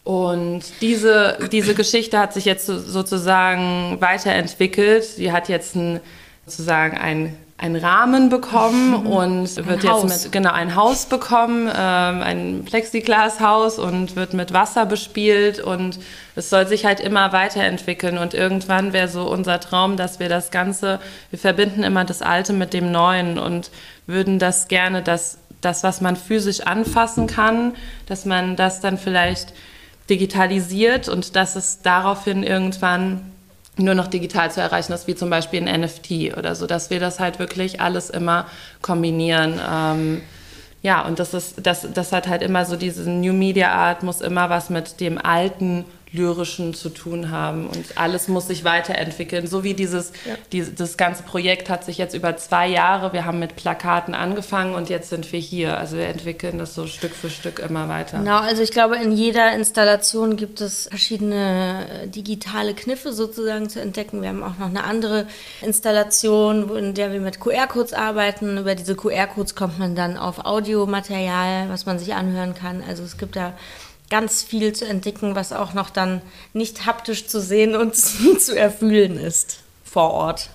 Und 0.04 0.64
diese, 0.82 1.38
diese 1.52 1.76
Geschichte 1.76 2.20
hat 2.20 2.34
sich 2.34 2.46
jetzt 2.46 2.66
sozusagen 2.66 3.98
weiterentwickelt. 4.02 5.04
Sie 5.04 5.32
hat 5.32 5.48
jetzt 5.48 5.76
ein, 5.76 6.02
sozusagen 6.46 6.98
ein 6.98 7.38
einen 7.64 7.78
Rahmen 7.78 8.28
bekommen 8.28 8.90
mhm. 8.90 9.08
und 9.08 9.58
ein 9.58 9.68
wird 9.68 9.88
Haus. 9.88 10.04
jetzt 10.04 10.24
mit 10.24 10.32
genau 10.34 10.52
ein 10.52 10.76
Haus 10.76 11.06
bekommen, 11.06 11.68
ähm, 11.68 12.22
ein 12.22 12.66
Plexiglashaus 12.66 13.80
und 13.80 14.18
wird 14.18 14.34
mit 14.34 14.52
Wasser 14.52 14.86
bespielt 14.86 15.62
und 15.62 15.98
es 16.36 16.50
soll 16.50 16.68
sich 16.68 16.84
halt 16.84 17.00
immer 17.00 17.32
weiterentwickeln 17.32 18.18
und 18.18 18.34
irgendwann 18.34 18.92
wäre 18.92 19.08
so 19.08 19.30
unser 19.30 19.62
Traum, 19.62 19.96
dass 19.96 20.20
wir 20.20 20.28
das 20.28 20.52
Ganze, 20.52 21.00
wir 21.30 21.40
verbinden 21.40 21.84
immer 21.84 22.04
das 22.04 22.22
Alte 22.22 22.52
mit 22.52 22.74
dem 22.74 22.92
Neuen 22.92 23.40
und 23.40 23.72
würden 24.08 24.40
das 24.40 24.68
gerne, 24.68 25.02
dass 25.02 25.38
das, 25.62 25.84
was 25.84 26.02
man 26.02 26.18
physisch 26.18 26.62
anfassen 26.62 27.28
kann, 27.28 27.76
dass 28.08 28.26
man 28.26 28.58
das 28.58 28.82
dann 28.82 28.98
vielleicht 28.98 29.54
digitalisiert 30.10 31.10
und 31.10 31.36
dass 31.36 31.56
es 31.56 31.82
daraufhin 31.82 32.44
irgendwann 32.44 33.32
nur 33.78 33.96
noch 33.96 34.08
digital 34.08 34.52
zu 34.52 34.62
erreichen 34.62 34.94
ist, 34.94 35.08
wie 35.08 35.16
zum 35.16 35.30
Beispiel 35.30 35.68
ein 35.68 35.82
NFT 35.82 36.38
oder 36.38 36.56
so, 36.56 36.68
dass 36.68 36.90
wir 36.90 37.00
das 37.00 37.20
halt 37.20 37.40
wirklich 37.40 37.82
alles 37.82 38.10
immer 38.10 38.46
kombinieren. 38.82 39.60
Ähm, 39.68 40.22
ja, 40.84 41.02
und 41.06 41.18
das 41.20 41.34
ist, 41.34 41.66
das, 41.66 41.88
das 41.92 42.12
hat 42.12 42.28
halt 42.28 42.42
immer 42.42 42.66
so 42.66 42.76
diese 42.76 43.10
New 43.10 43.34
Media 43.34 43.72
Art, 43.72 44.04
muss 44.04 44.22
immer 44.22 44.50
was 44.50 44.70
mit 44.70 45.00
dem 45.00 45.18
alten 45.18 45.86
Lyrischen 46.14 46.76
zu 46.76 46.90
tun 46.90 47.32
haben 47.32 47.66
und 47.66 47.98
alles 47.98 48.28
muss 48.28 48.48
sich 48.48 48.64
weiterentwickeln. 48.64 49.48
So 49.48 49.64
wie 49.64 49.74
dieses, 49.74 50.12
ja. 50.28 50.36
die, 50.52 50.64
das 50.74 50.96
ganze 50.96 51.24
Projekt 51.24 51.70
hat 51.70 51.84
sich 51.84 51.98
jetzt 51.98 52.14
über 52.14 52.38
zwei 52.38 52.68
Jahre, 52.68 53.14
wir 53.14 53.26
haben 53.26 53.40
mit 53.40 53.56
Plakaten 53.56 54.14
angefangen 54.14 54.76
und 54.76 54.90
jetzt 54.90 55.10
sind 55.10 55.32
wir 55.32 55.40
hier. 55.40 55.76
Also 55.78 55.98
wir 55.98 56.06
entwickeln 56.06 56.60
das 56.60 56.76
so 56.76 56.86
Stück 56.86 57.16
für 57.16 57.32
Stück 57.32 57.58
immer 57.58 57.90
weiter. 57.90 58.20
Genau, 58.20 58.38
also 58.38 58.62
ich 58.62 58.70
glaube, 58.70 58.98
in 58.98 59.12
jeder 59.12 59.54
Installation 59.54 60.38
gibt 60.38 60.62
es 60.62 60.88
verschiedene 60.88 61.88
digitale 62.06 62.76
Kniffe 62.76 63.12
sozusagen 63.12 63.68
zu 63.68 63.82
entdecken. 63.82 64.22
Wir 64.22 64.30
haben 64.30 64.44
auch 64.44 64.60
noch 64.60 64.68
eine 64.68 64.84
andere 64.84 65.26
Installation, 65.64 66.76
in 66.78 66.94
der 66.94 67.12
wir 67.12 67.22
mit 67.22 67.40
QR-Codes 67.40 67.94
arbeiten. 67.94 68.60
Über 68.60 68.76
diese 68.76 68.96
QR-Codes 68.96 69.56
kommt 69.56 69.80
man 69.80 69.96
dann 69.96 70.18
auf 70.18 70.46
Audiomaterial, 70.46 71.70
was 71.70 71.88
man 71.88 71.98
sich 71.98 72.14
anhören 72.14 72.54
kann. 72.54 72.84
Also 72.88 73.02
es 73.02 73.18
gibt 73.18 73.36
da 73.36 73.54
ganz 74.14 74.44
viel 74.44 74.74
zu 74.74 74.86
entdecken, 74.86 75.34
was 75.34 75.52
auch 75.52 75.74
noch 75.74 75.90
dann 75.90 76.22
nicht 76.54 76.86
haptisch 76.86 77.26
zu 77.26 77.42
sehen 77.42 77.76
und 77.76 77.96
zu 78.40 78.56
erfühlen 78.56 79.18
ist 79.18 79.58
vor 79.84 80.12
Ort. 80.12 80.52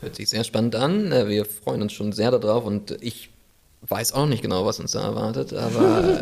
Hört 0.00 0.14
sich 0.14 0.28
sehr 0.28 0.44
spannend 0.44 0.76
an. 0.76 1.10
Äh, 1.10 1.26
wir 1.26 1.44
freuen 1.44 1.82
uns 1.82 1.92
schon 1.92 2.12
sehr 2.12 2.30
darauf 2.30 2.66
und 2.66 2.96
ich 3.00 3.30
weiß 3.88 4.12
auch 4.12 4.26
nicht 4.26 4.42
genau, 4.42 4.64
was 4.64 4.78
uns 4.78 4.92
da 4.92 5.02
erwartet, 5.02 5.54
aber 5.54 6.20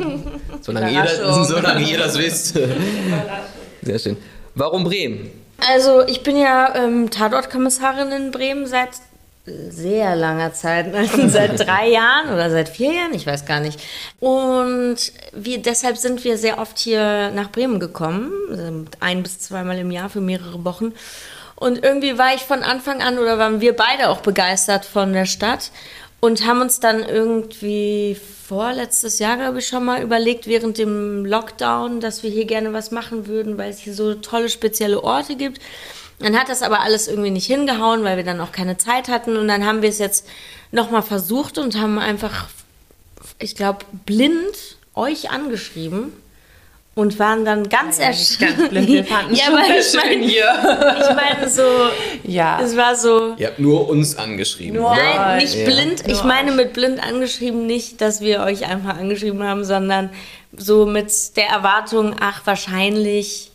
solange, 0.63 0.93
ihr 0.93 1.03
das, 1.03 1.49
solange 1.49 1.87
ihr 1.87 1.99
das 1.99 2.17
wisst. 2.17 2.59
sehr 3.83 3.99
schön. 3.99 4.17
Warum 4.55 4.85
Bremen? 4.85 5.31
Also 5.59 6.07
ich 6.07 6.23
bin 6.23 6.39
ja 6.39 6.75
ähm, 6.75 7.11
Tatortkommissarin 7.11 8.13
in 8.13 8.31
Bremen 8.31 8.67
seit 8.67 8.93
sehr 9.45 10.15
langer 10.15 10.53
Zeit, 10.53 10.87
seit 11.29 11.59
drei 11.59 11.89
Jahren 11.89 12.33
oder 12.33 12.51
seit 12.51 12.69
vier 12.69 12.93
Jahren, 12.93 13.15
ich 13.15 13.27
weiß 13.27 13.45
gar 13.45 13.61
nicht. 13.61 13.81
Und 14.21 14.97
wir, 15.33 15.61
deshalb 15.61 15.97
sind 15.97 16.23
wir 16.25 16.39
sehr 16.39 16.59
oft 16.59 16.79
hier 16.79 17.31
nach 17.33 17.51
Bremen 17.51 17.81
gekommen, 17.81 18.31
also 18.51 18.85
ein 19.01 19.23
bis 19.23 19.41
zweimal 19.41 19.79
im 19.79 19.91
Jahr 19.91 20.11
für 20.11 20.21
mehrere 20.21 20.65
Wochen. 20.65 20.93
Und 21.57 21.83
irgendwie 21.85 22.19
war 22.19 22.35
ich 22.35 22.43
von 22.43 22.63
Anfang 22.63 23.03
an 23.03 23.19
oder 23.19 23.39
waren 23.39 23.61
wir 23.61 23.75
beide 23.75 24.09
auch 24.09 24.21
begeistert 24.21 24.85
von 24.85 25.13
der 25.13 25.27
Stadt 25.27 25.71
und 26.21 26.47
haben 26.47 26.61
uns 26.61 26.81
dann 26.81 27.03
irgendwie 27.03 28.17
vorletztes 28.47 29.19
Jahr, 29.19 29.37
glaube 29.37 29.59
ich, 29.59 29.67
schon 29.67 29.85
mal 29.85 30.03
überlegt, 30.03 30.47
während 30.47 30.79
dem 30.79 31.25
Lockdown, 31.25 32.01
dass 32.01 32.23
wir 32.23 32.31
hier 32.31 32.45
gerne 32.45 32.73
was 32.73 32.91
machen 32.91 33.27
würden, 33.27 33.59
weil 33.59 33.71
es 33.71 33.79
hier 33.79 33.95
so 33.95 34.15
tolle 34.15 34.49
spezielle 34.49 35.03
Orte 35.03 35.37
gibt. 35.37 35.61
Dann 36.23 36.39
hat 36.39 36.49
das 36.49 36.63
aber 36.63 36.81
alles 36.81 37.09
irgendwie 37.09 37.31
nicht 37.31 37.47
hingehauen, 37.47 38.05
weil 38.05 38.17
wir 38.17 38.25
dann 38.25 38.41
auch 38.41 38.53
keine 38.53 38.77
Zeit 38.79 39.09
hatten. 39.09 39.37
Und 39.37 39.49
dann 39.49 39.65
haben 39.67 39.83
wir 39.83 39.89
es 39.89 39.99
jetzt 39.99 40.27
nochmal 40.71 41.03
versucht 41.03 41.59
und 41.59 41.79
haben 41.79 41.99
einfach, 41.99 42.47
ich 43.39 43.55
glaube, 43.57 43.81
blind 44.07 44.77
euch 44.95 45.31
angeschrieben 45.31 46.13
und 46.95 47.19
waren 47.19 47.47
dann 47.47 47.71
ganz 47.71 47.99
erstaunt. 47.99 48.57
Ganz 48.59 48.69
blind, 48.69 48.89
wir 48.89 49.05
fanden 49.07 49.35
ja, 49.35 49.45
schon 49.45 49.55
aber 49.55 49.79
ich 49.79 49.95
meine, 49.95 50.25
hier. 50.27 50.99
ich 51.01 51.17
meine 51.17 51.49
so, 51.49 51.63
Ja. 52.25 52.61
es 52.61 52.77
war 52.77 52.95
so, 52.97 53.35
Ihr 53.39 53.47
habt 53.47 53.59
nur 53.59 53.89
uns 53.89 54.17
angeschrieben. 54.19 54.79
Nur- 54.81 54.95
ne? 54.95 55.01
Nein, 55.03 55.39
nicht 55.39 55.55
Ja. 55.55 55.65
blind. 55.65 56.01
Ich 56.07 56.19
Nur 56.19 56.25
meine 56.25 56.53
mit 56.53 56.75
blind 56.75 57.03
angeschrieben 57.03 57.67
nicht, 57.67 58.01
dass 58.03 58.21
wir 58.21 58.41
euch 58.43 58.67
einfach 58.67 58.99
angeschrieben 58.99 59.43
haben, 59.43 59.65
sondern 59.65 60.11
so 60.55 60.85
mit 60.85 61.11
der 61.39 61.47
Erwartung, 61.49 62.15
ach, 62.21 62.43
wahrscheinlich 62.45 63.52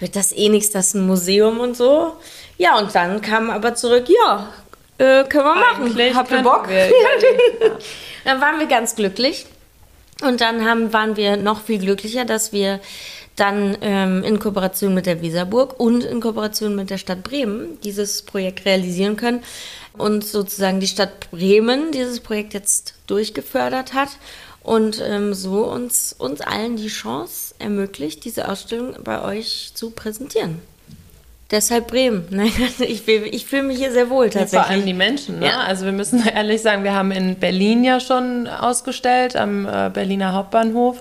wird 0.00 0.16
das 0.16 0.32
eh 0.32 0.48
nichts, 0.48 0.70
das 0.70 0.88
ist 0.88 0.94
ein 0.94 1.06
Museum 1.06 1.60
und 1.60 1.76
so. 1.76 2.12
Ja, 2.58 2.78
und 2.78 2.94
dann 2.94 3.20
kam 3.20 3.50
aber 3.50 3.74
zurück, 3.74 4.06
ja, 4.08 4.52
äh, 4.98 5.24
können 5.24 5.44
wir 5.44 5.54
machen. 5.54 5.84
Eigentlich 5.86 6.14
Habt 6.14 6.30
ihr 6.30 6.42
Bock? 6.42 6.68
wir- 6.68 6.90
dann 8.24 8.40
waren 8.40 8.58
wir 8.58 8.66
ganz 8.66 8.96
glücklich. 8.96 9.46
Und 10.22 10.40
dann 10.42 10.68
haben, 10.68 10.92
waren 10.92 11.16
wir 11.16 11.36
noch 11.38 11.62
viel 11.62 11.78
glücklicher, 11.78 12.24
dass 12.26 12.52
wir 12.52 12.80
dann 13.36 13.78
ähm, 13.80 14.22
in 14.22 14.38
Kooperation 14.38 14.92
mit 14.92 15.06
der 15.06 15.22
Weserburg 15.22 15.80
und 15.80 16.04
in 16.04 16.20
Kooperation 16.20 16.74
mit 16.74 16.90
der 16.90 16.98
Stadt 16.98 17.22
Bremen 17.22 17.78
dieses 17.82 18.20
Projekt 18.22 18.66
realisieren 18.66 19.16
können 19.16 19.42
und 19.96 20.24
sozusagen 20.26 20.80
die 20.80 20.86
Stadt 20.88 21.30
Bremen 21.30 21.90
dieses 21.90 22.20
Projekt 22.20 22.52
jetzt 22.52 22.94
durchgefördert 23.06 23.94
hat 23.94 24.10
und 24.62 25.02
ähm, 25.04 25.34
so 25.34 25.64
uns, 25.64 26.14
uns 26.18 26.40
allen 26.40 26.76
die 26.76 26.88
Chance 26.88 27.54
ermöglicht, 27.58 28.24
diese 28.24 28.48
Ausstellung 28.48 28.94
bei 29.02 29.22
euch 29.22 29.72
zu 29.74 29.90
präsentieren. 29.90 30.60
Deshalb 31.50 31.88
Bremen. 31.88 32.26
Nein, 32.30 32.52
ich, 32.78 33.08
ich 33.08 33.46
fühle 33.46 33.64
mich 33.64 33.78
hier 33.78 33.92
sehr 33.92 34.10
wohl 34.10 34.30
tatsächlich. 34.30 34.60
Vor 34.60 34.70
allem 34.70 34.86
die 34.86 34.94
Menschen. 34.94 35.40
Ne? 35.40 35.46
Ja. 35.46 35.60
Also 35.60 35.84
wir 35.84 35.92
müssen 35.92 36.24
ehrlich 36.34 36.62
sagen, 36.62 36.84
wir 36.84 36.94
haben 36.94 37.10
in 37.10 37.36
Berlin 37.36 37.84
ja 37.84 38.00
schon 38.00 38.46
ausgestellt, 38.46 39.36
am 39.36 39.66
äh, 39.66 39.90
Berliner 39.92 40.32
Hauptbahnhof 40.32 41.00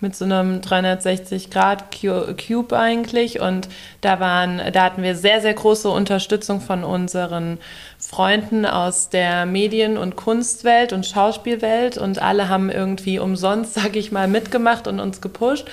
mit 0.00 0.14
so 0.14 0.24
einem 0.24 0.60
360 0.60 1.50
Grad 1.50 1.86
Cu- 1.90 2.34
Cube 2.34 2.76
eigentlich 2.76 3.40
und 3.40 3.68
da 4.02 4.20
waren, 4.20 4.60
da 4.72 4.84
hatten 4.84 5.02
wir 5.02 5.14
sehr, 5.14 5.40
sehr 5.40 5.54
große 5.54 5.88
Unterstützung 5.88 6.60
von 6.60 6.84
unseren 6.84 7.58
Freunden 7.98 8.66
aus 8.66 9.08
der 9.08 9.46
Medien- 9.46 9.96
und 9.96 10.16
Kunstwelt 10.16 10.92
und 10.92 11.06
Schauspielwelt 11.06 11.96
und 11.98 12.20
alle 12.20 12.48
haben 12.48 12.70
irgendwie 12.70 13.18
umsonst, 13.18 13.74
sag 13.74 13.96
ich 13.96 14.12
mal, 14.12 14.28
mitgemacht 14.28 14.86
und 14.86 15.00
uns 15.00 15.20
gepusht. 15.20 15.66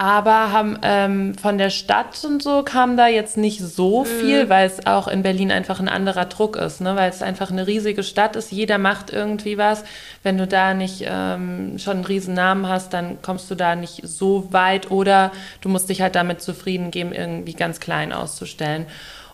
Aber 0.00 0.52
haben 0.52 0.78
ähm, 0.82 1.34
von 1.34 1.58
der 1.58 1.70
Stadt 1.70 2.24
und 2.24 2.40
so 2.40 2.62
kam 2.62 2.96
da 2.96 3.08
jetzt 3.08 3.36
nicht 3.36 3.58
so 3.58 4.04
viel, 4.04 4.48
weil 4.48 4.64
es 4.68 4.86
auch 4.86 5.08
in 5.08 5.24
Berlin 5.24 5.50
einfach 5.50 5.80
ein 5.80 5.88
anderer 5.88 6.26
Druck 6.26 6.54
ist, 6.54 6.80
ne? 6.80 6.94
weil 6.94 7.10
es 7.10 7.20
einfach 7.20 7.50
eine 7.50 7.66
riesige 7.66 8.04
Stadt 8.04 8.36
ist. 8.36 8.52
Jeder 8.52 8.78
macht 8.78 9.12
irgendwie 9.12 9.58
was. 9.58 9.82
Wenn 10.22 10.38
du 10.38 10.46
da 10.46 10.72
nicht 10.72 11.02
ähm, 11.04 11.80
schon 11.80 11.96
einen 11.96 12.04
riesen 12.04 12.34
Namen 12.34 12.68
hast, 12.68 12.94
dann 12.94 13.20
kommst 13.22 13.50
du 13.50 13.56
da 13.56 13.74
nicht 13.74 14.02
so 14.04 14.46
weit 14.52 14.92
oder 14.92 15.32
du 15.62 15.68
musst 15.68 15.88
dich 15.88 16.00
halt 16.00 16.14
damit 16.14 16.42
zufrieden 16.42 16.92
geben, 16.92 17.12
irgendwie 17.12 17.54
ganz 17.54 17.80
klein 17.80 18.12
auszustellen. 18.12 18.86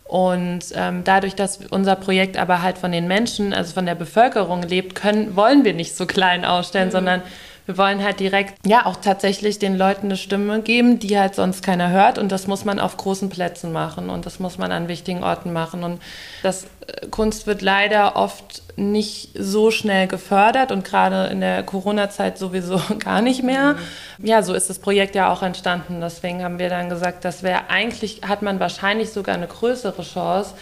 Und 0.05 0.65
ähm, 0.75 1.05
dadurch, 1.05 1.35
dass 1.35 1.59
unser 1.69 1.97
Projekt 1.97 2.39
aber 2.39 2.63
halt 2.63 2.79
von 2.79 2.91
den 2.91 3.07
Menschen, 3.07 3.53
also 3.53 3.75
von 3.75 3.85
der 3.85 3.97
Bevölkerung 3.97 4.63
lebt, 4.63 4.95
können, 4.95 5.37
wollen 5.37 5.63
wir 5.63 5.75
nicht 5.75 5.95
so 5.95 6.07
klein 6.07 6.47
ausstellen, 6.47 6.91
sondern 6.91 7.21
wir 7.67 7.79
wollen 7.79 8.05
halt 8.05 8.21
direkt, 8.21 8.67
ja, 8.67 8.85
auch 8.85 8.97
tatsächlich 8.97 9.59
den 9.59 9.77
Leuten 9.77 10.07
eine 10.07 10.19
Stimme 10.19 10.61
geben, 10.61 10.99
die 10.99 11.19
halt 11.19 11.35
sonst 11.35 11.63
keiner 11.63 11.91
hört. 11.91 12.19
Und 12.19 12.31
das 12.31 12.47
muss 12.47 12.67
man 12.67 12.79
auf 12.79 12.99
großen 12.99 13.31
Plätzen 13.31 13.73
machen 13.73 14.11
und 14.11 14.27
das 14.27 14.39
muss 14.39 14.59
man 14.59 14.71
an 14.71 14.87
wichtigen 14.87 15.25
Orten 15.25 15.51
machen. 15.53 15.83
Und 15.83 16.03
das 16.43 16.65
äh, 16.87 17.07
Kunst 17.09 17.47
wird 17.47 17.63
leider 17.63 18.17
oft 18.17 18.63
nicht 18.77 19.31
so 19.35 19.71
schnell 19.71 20.09
gefördert 20.09 20.73
und 20.73 20.85
gerade 20.85 21.29
in 21.29 21.41
der 21.41 21.63
Corona-Zeit 21.63 22.37
sowieso 22.37 22.81
gar 22.99 23.23
nicht 23.23 23.43
mehr. 23.43 23.77
Ja, 24.19 24.43
so 24.43 24.53
ist 24.53 24.69
das 24.69 24.79
Projekt 24.79 25.15
ja 25.15 25.33
auch 25.33 25.43
entstanden. 25.43 26.03
Deswegen 26.03 26.45
haben 26.45 26.59
wir 26.59 26.69
dann 26.69 26.91
gesagt, 26.91 27.25
das 27.25 27.43
wäre 27.43 27.71
eigentlich, 27.71 28.21
hat 28.29 28.43
man 28.43 28.61
wahrscheinlich 28.61 29.11
sogar 29.11 29.37
eine 29.37 29.47
größere 29.47 30.03
Chance, 30.03 30.55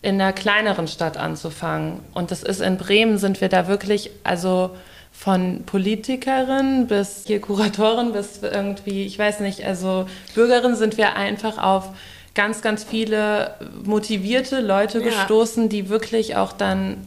in 0.00 0.20
einer 0.20 0.32
kleineren 0.32 0.86
Stadt 0.86 1.16
anzufangen. 1.16 1.98
Und 2.14 2.30
das 2.30 2.44
ist 2.44 2.60
in 2.60 2.76
Bremen, 2.76 3.18
sind 3.18 3.40
wir 3.40 3.48
da 3.48 3.66
wirklich, 3.66 4.12
also 4.22 4.70
von 5.12 5.62
Politikerin 5.64 6.86
bis 6.86 7.24
hier 7.26 7.40
Kuratorin 7.40 8.12
bis 8.12 8.40
irgendwie, 8.42 9.04
ich 9.06 9.18
weiß 9.18 9.40
nicht, 9.40 9.64
also 9.64 10.06
Bürgerin 10.34 10.76
sind 10.76 10.96
wir 10.98 11.16
einfach 11.16 11.58
auf 11.58 11.88
ganz, 12.34 12.60
ganz 12.60 12.84
viele 12.84 13.54
motivierte 13.84 14.60
Leute 14.60 14.98
Ja. 14.98 15.04
gestoßen, 15.04 15.68
die 15.68 15.88
wirklich 15.88 16.36
auch 16.36 16.52
dann 16.52 16.98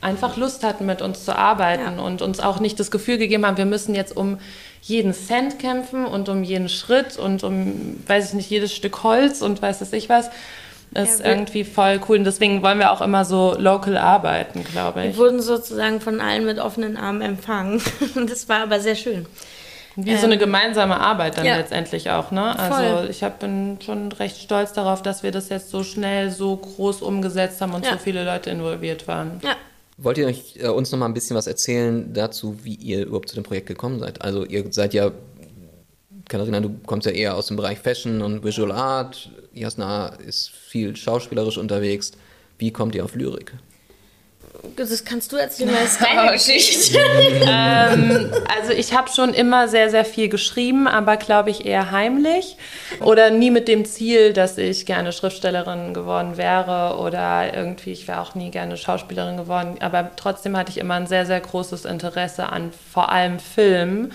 einfach 0.00 0.38
Lust 0.38 0.64
hatten, 0.64 0.86
mit 0.86 1.02
uns 1.02 1.26
zu 1.26 1.36
arbeiten 1.36 1.98
Ja. 1.98 2.02
und 2.02 2.22
uns 2.22 2.40
auch 2.40 2.60
nicht 2.60 2.80
das 2.80 2.90
Gefühl 2.90 3.18
gegeben 3.18 3.44
haben, 3.44 3.58
wir 3.58 3.66
müssen 3.66 3.94
jetzt 3.94 4.16
um 4.16 4.38
jeden 4.80 5.12
Cent 5.12 5.58
kämpfen 5.58 6.06
und 6.06 6.30
um 6.30 6.42
jeden 6.42 6.70
Schritt 6.70 7.18
und 7.18 7.44
um, 7.44 8.02
weiß 8.06 8.28
ich 8.28 8.32
nicht, 8.34 8.48
jedes 8.48 8.72
Stück 8.74 9.02
Holz 9.02 9.42
und 9.42 9.60
weiß 9.60 9.82
es 9.82 9.92
ich 9.92 10.08
was. 10.08 10.30
Das 10.92 11.08
ist 11.10 11.18
Ja, 11.20 11.26
wir- 11.26 11.32
irgendwie 11.32 11.64
voll 11.64 12.00
cool. 12.08 12.18
Und 12.18 12.24
deswegen 12.24 12.62
wollen 12.62 12.78
wir 12.78 12.90
auch 12.92 13.00
immer 13.00 13.24
so 13.24 13.54
local 13.58 13.96
arbeiten, 13.96 14.64
glaube 14.64 15.02
Wir 15.02 15.10
ich. 15.10 15.16
wurden 15.16 15.40
sozusagen 15.40 16.00
von 16.00 16.20
allen 16.20 16.44
mit 16.44 16.58
offenen 16.58 16.96
Armen 16.96 17.22
empfangen. 17.22 17.80
Das 18.28 18.48
war 18.48 18.62
aber 18.64 18.80
sehr 18.80 18.96
schön. 18.96 19.26
Wie 19.96 20.16
so 20.16 20.24
eine 20.26 20.38
gemeinsame 20.38 20.98
Arbeit 20.98 21.36
dann 21.36 21.44
ja. 21.44 21.56
letztendlich 21.56 22.10
auch, 22.10 22.30
ne? 22.30 22.58
Also 22.58 22.74
Voll. 22.96 23.08
ich 23.10 23.22
hab, 23.24 23.40
bin 23.40 23.78
schon 23.84 24.10
recht 24.12 24.36
stolz 24.38 24.72
darauf, 24.72 25.02
dass 25.02 25.22
wir 25.22 25.30
das 25.32 25.48
jetzt 25.48 25.68
so 25.70 25.82
schnell, 25.82 26.30
so 26.30 26.56
groß 26.56 27.02
umgesetzt 27.02 27.60
haben 27.60 27.74
und 27.74 27.84
Ja. 27.84 27.92
so 27.92 27.98
viele 27.98 28.24
Leute 28.24 28.50
involviert 28.50 29.06
waren. 29.08 29.40
Ja. 29.44 29.56
Wollt 29.98 30.16
ihr 30.16 30.26
euch, 30.28 30.54
äh, 30.60 30.68
uns 30.68 30.90
noch 30.92 30.98
mal 30.98 31.06
ein 31.06 31.12
bisschen 31.12 31.36
was 31.36 31.46
erzählen 31.46 32.14
dazu, 32.14 32.58
wie 32.62 32.74
ihr 32.76 33.04
überhaupt 33.06 33.28
zu 33.28 33.34
dem 33.34 33.44
Projekt 33.44 33.66
gekommen 33.66 33.98
seid? 33.98 34.22
Also 34.22 34.44
ihr 34.46 34.64
seid 34.72 34.94
ja, 34.94 35.10
Katharina, 36.28 36.60
du 36.60 36.70
kommst 36.86 37.06
ja 37.06 37.12
eher 37.12 37.34
aus 37.36 37.48
dem 37.48 37.56
Bereich 37.56 37.78
Fashion 37.78 38.22
und 38.22 38.44
Visual 38.44 38.72
Art. 38.72 39.30
Jasna 39.52 40.08
ist 40.26 40.50
viel 40.50 40.96
schauspielerisch 40.96 41.58
unterwegs. 41.58 42.12
Wie 42.58 42.72
kommt 42.72 42.94
ihr 42.94 43.04
auf 43.04 43.14
Lyrik? 43.14 43.54
Das 44.76 45.04
kannst 45.04 45.32
du 45.32 45.36
erzählen, 45.36 45.70
weil 45.72 45.84
es 45.84 45.98
deine 45.98 46.32
Geschichte. 46.32 46.98
Also 48.60 48.72
ich 48.72 48.94
habe 48.94 49.08
schon 49.08 49.32
immer 49.32 49.68
sehr, 49.68 49.90
sehr 49.90 50.04
viel 50.04 50.28
geschrieben, 50.28 50.86
aber 50.86 51.16
glaube 51.16 51.50
ich 51.50 51.64
eher 51.64 51.90
heimlich 51.90 52.56
oder 53.00 53.30
nie 53.30 53.50
mit 53.50 53.68
dem 53.68 53.84
Ziel, 53.84 54.32
dass 54.32 54.58
ich 54.58 54.86
gerne 54.86 55.12
Schriftstellerin 55.12 55.94
geworden 55.94 56.36
wäre 56.36 56.98
oder 56.98 57.54
irgendwie, 57.54 57.92
ich 57.92 58.08
wäre 58.08 58.20
auch 58.20 58.34
nie 58.34 58.50
gerne 58.50 58.76
Schauspielerin 58.76 59.36
geworden, 59.36 59.76
aber 59.80 60.10
trotzdem 60.16 60.56
hatte 60.56 60.70
ich 60.70 60.78
immer 60.78 60.94
ein 60.94 61.06
sehr, 61.06 61.26
sehr 61.26 61.40
großes 61.40 61.84
Interesse 61.84 62.50
an 62.50 62.72
vor 62.92 63.10
allem 63.10 63.38
Film. 63.38 64.12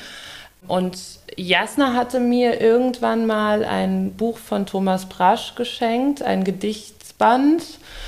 Und 0.67 0.97
Jasna 1.35 1.93
hatte 1.93 2.19
mir 2.19 2.61
irgendwann 2.61 3.25
mal 3.25 3.63
ein 3.63 4.13
Buch 4.13 4.37
von 4.37 4.65
Thomas 4.65 5.05
Brasch 5.07 5.55
geschenkt, 5.55 6.21
ein 6.21 6.43
Gedichtsband. 6.43 7.63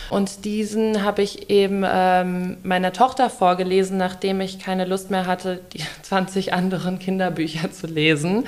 Und 0.10 0.46
diesen 0.46 1.04
habe 1.04 1.22
ich 1.22 1.50
eben 1.50 1.84
ähm, 1.86 2.58
meiner 2.64 2.94
Tochter 2.94 3.30
vorgelesen, 3.30 3.98
nachdem 3.98 4.40
ich 4.40 4.60
keine 4.60 4.86
Lust 4.86 5.12
mehr 5.12 5.26
hatte, 5.26 5.60
die 5.74 5.82
20 6.04 6.54
anderen 6.54 7.00
Kinderbücher 7.00 7.72
zu 7.72 7.88
lesen 7.88 8.48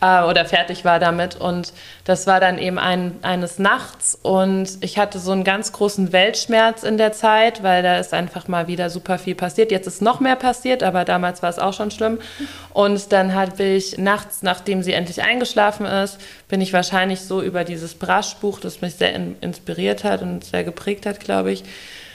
äh, 0.00 0.22
oder 0.24 0.46
fertig 0.46 0.84
war 0.84 0.98
damit. 0.98 1.36
Und 1.36 1.72
das 2.04 2.26
war 2.26 2.38
dann 2.38 2.58
eben 2.58 2.78
ein, 2.78 3.16
eines 3.22 3.58
Nachts 3.58 4.18
und 4.20 4.68
ich 4.82 4.98
hatte 4.98 5.18
so 5.18 5.32
einen 5.32 5.42
ganz 5.42 5.72
großen 5.72 6.12
Weltschmerz 6.12 6.82
in 6.82 6.98
der 6.98 7.12
Zeit, 7.12 7.62
weil 7.62 7.82
da 7.82 7.98
ist 7.98 8.12
einfach 8.12 8.46
mal 8.46 8.68
wieder 8.68 8.90
super 8.90 9.18
viel 9.18 9.34
passiert. 9.34 9.70
Jetzt 9.70 9.86
ist 9.86 10.02
noch 10.02 10.20
mehr 10.20 10.36
passiert, 10.36 10.82
aber 10.82 11.06
damals 11.06 11.42
war 11.42 11.48
es 11.48 11.58
auch 11.58 11.72
schon 11.72 11.90
schlimm. 11.90 12.18
Und 12.74 13.10
dann 13.12 13.32
habe 13.32 13.62
ich 13.62 13.96
nachts, 13.96 14.42
nachdem 14.42 14.82
sie 14.82 14.92
endlich 14.92 15.22
eingeschlafen 15.22 15.86
ist, 15.86 16.18
bin 16.48 16.60
ich 16.60 16.74
wahrscheinlich 16.74 17.22
so 17.22 17.40
über 17.40 17.64
dieses 17.64 17.94
Brasch-Buch, 17.94 18.60
das 18.60 18.82
mich 18.82 18.96
sehr 18.96 19.14
in, 19.14 19.36
inspiriert 19.40 20.04
hat 20.04 20.20
und 20.20 20.44
sehr 20.44 20.62
geprägt 20.62 21.06
hat, 21.06 21.20
glaube 21.20 21.52
ich, 21.52 21.64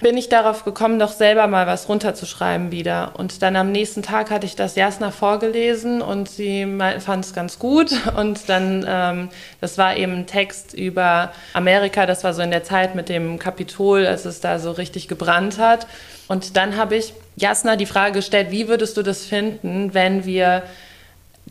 bin 0.01 0.17
ich 0.17 0.29
darauf 0.29 0.63
gekommen, 0.63 0.99
doch 0.99 1.11
selber 1.11 1.47
mal 1.47 1.67
was 1.67 1.89
runterzuschreiben 1.89 2.71
wieder. 2.71 3.13
Und 3.17 3.41
dann 3.41 3.55
am 3.55 3.71
nächsten 3.71 4.01
Tag 4.01 4.31
hatte 4.31 4.45
ich 4.45 4.55
das 4.55 4.75
Jasna 4.75 5.11
vorgelesen 5.11 6.01
und 6.01 6.29
sie 6.29 6.65
fand 6.99 7.25
es 7.25 7.33
ganz 7.33 7.59
gut. 7.59 7.91
Und 8.15 8.49
dann, 8.49 8.85
ähm, 8.87 9.29
das 9.61 9.77
war 9.77 9.97
eben 9.97 10.13
ein 10.13 10.27
Text 10.27 10.73
über 10.73 11.31
Amerika, 11.53 12.05
das 12.05 12.23
war 12.23 12.33
so 12.33 12.41
in 12.41 12.51
der 12.51 12.63
Zeit 12.63 12.95
mit 12.95 13.09
dem 13.09 13.39
Kapitol, 13.39 14.05
als 14.05 14.25
es 14.25 14.39
da 14.39 14.59
so 14.59 14.71
richtig 14.71 15.07
gebrannt 15.07 15.57
hat. 15.57 15.87
Und 16.27 16.57
dann 16.57 16.77
habe 16.77 16.95
ich 16.95 17.13
Jasna 17.35 17.75
die 17.75 17.85
Frage 17.85 18.13
gestellt, 18.13 18.51
wie 18.51 18.67
würdest 18.67 18.97
du 18.97 19.03
das 19.03 19.25
finden, 19.25 19.93
wenn 19.93 20.25
wir 20.25 20.63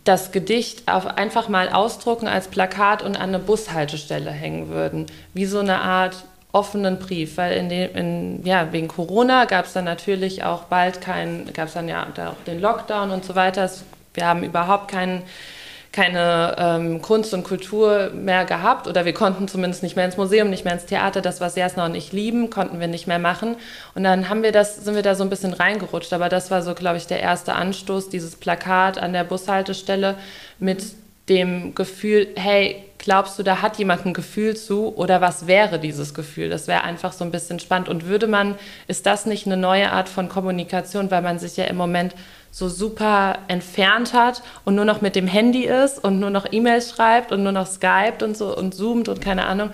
das 0.04 0.32
Gedicht 0.32 0.90
auf 0.90 1.06
einfach 1.06 1.48
mal 1.48 1.68
ausdrucken 1.68 2.28
als 2.28 2.48
Plakat 2.48 3.02
und 3.02 3.16
an 3.16 3.30
eine 3.30 3.38
Bushaltestelle 3.38 4.30
hängen 4.30 4.68
würden, 4.68 5.06
wie 5.34 5.44
so 5.44 5.58
eine 5.58 5.80
Art 5.80 6.24
offenen 6.58 6.98
Brief, 6.98 7.36
weil 7.36 7.56
in 7.56 7.68
den, 7.68 7.90
in, 7.92 8.44
ja, 8.44 8.72
wegen 8.72 8.88
Corona 8.88 9.44
gab 9.44 9.66
es 9.66 9.72
dann 9.72 9.84
natürlich 9.84 10.42
auch 10.42 10.64
bald 10.64 11.00
keinen, 11.00 11.52
gab 11.52 11.68
es 11.68 11.74
dann 11.74 11.88
ja 11.88 12.02
auch 12.02 12.44
den 12.46 12.60
Lockdown 12.60 13.10
und 13.10 13.24
so 13.24 13.36
weiter. 13.36 13.70
Wir 14.14 14.26
haben 14.26 14.42
überhaupt 14.42 14.90
keinen 14.90 15.22
keine 15.92 16.54
ähm, 16.58 17.02
Kunst 17.02 17.32
und 17.32 17.44
Kultur 17.44 18.10
mehr 18.14 18.44
gehabt 18.44 18.86
oder 18.86 19.04
wir 19.04 19.14
konnten 19.14 19.48
zumindest 19.48 19.82
nicht 19.82 19.96
mehr 19.96 20.04
ins 20.04 20.16
Museum, 20.16 20.50
nicht 20.50 20.64
mehr 20.64 20.74
ins 20.74 20.86
Theater. 20.86 21.20
Das, 21.20 21.40
was 21.40 21.56
Jasna 21.56 21.86
und 21.86 21.94
ich 21.94 22.12
lieben, 22.12 22.50
konnten 22.50 22.78
wir 22.78 22.88
nicht 22.88 23.06
mehr 23.06 23.18
machen. 23.18 23.56
Und 23.94 24.04
dann 24.04 24.28
haben 24.28 24.42
wir 24.42 24.52
das, 24.52 24.76
sind 24.84 24.94
wir 24.94 25.02
da 25.02 25.14
so 25.14 25.24
ein 25.24 25.30
bisschen 25.30 25.54
reingerutscht. 25.54 26.12
Aber 26.12 26.28
das 26.28 26.50
war 26.50 26.62
so, 26.62 26.74
glaube 26.74 26.98
ich, 26.98 27.06
der 27.06 27.20
erste 27.20 27.54
Anstoß, 27.54 28.10
dieses 28.10 28.36
Plakat 28.36 28.98
an 28.98 29.12
der 29.12 29.24
Bushaltestelle 29.24 30.16
mit 30.58 30.84
dem 31.28 31.74
Gefühl, 31.74 32.28
hey, 32.36 32.84
glaubst 32.98 33.38
du, 33.38 33.42
da 33.42 33.62
hat 33.62 33.78
jemand 33.78 34.04
ein 34.04 34.14
Gefühl 34.14 34.56
zu 34.56 34.94
oder 34.96 35.20
was 35.20 35.46
wäre 35.46 35.78
dieses 35.78 36.14
Gefühl? 36.14 36.48
Das 36.48 36.66
wäre 36.66 36.84
einfach 36.84 37.12
so 37.12 37.24
ein 37.24 37.30
bisschen 37.30 37.60
spannend. 37.60 37.88
Und 37.88 38.06
würde 38.06 38.26
man, 38.26 38.56
ist 38.86 39.06
das 39.06 39.26
nicht 39.26 39.46
eine 39.46 39.56
neue 39.56 39.92
Art 39.92 40.08
von 40.08 40.28
Kommunikation, 40.28 41.10
weil 41.10 41.22
man 41.22 41.38
sich 41.38 41.56
ja 41.56 41.64
im 41.64 41.76
Moment 41.76 42.14
so 42.50 42.68
super 42.68 43.38
entfernt 43.48 44.14
hat 44.14 44.42
und 44.64 44.74
nur 44.74 44.84
noch 44.84 45.00
mit 45.00 45.16
dem 45.16 45.26
Handy 45.26 45.64
ist 45.64 46.02
und 46.02 46.18
nur 46.18 46.30
noch 46.30 46.46
E-Mails 46.50 46.90
schreibt 46.90 47.30
und 47.30 47.42
nur 47.42 47.52
noch 47.52 47.66
Skypt 47.66 48.22
und 48.22 48.36
so 48.36 48.56
und 48.56 48.74
zoomt 48.74 49.08
und 49.08 49.20
keine 49.20 49.46
Ahnung. 49.46 49.70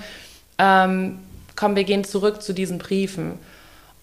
Ähm, 0.58 1.18
komm, 1.56 1.76
wir 1.76 1.84
gehen 1.84 2.04
zurück 2.04 2.42
zu 2.42 2.52
diesen 2.52 2.78
Briefen. 2.78 3.38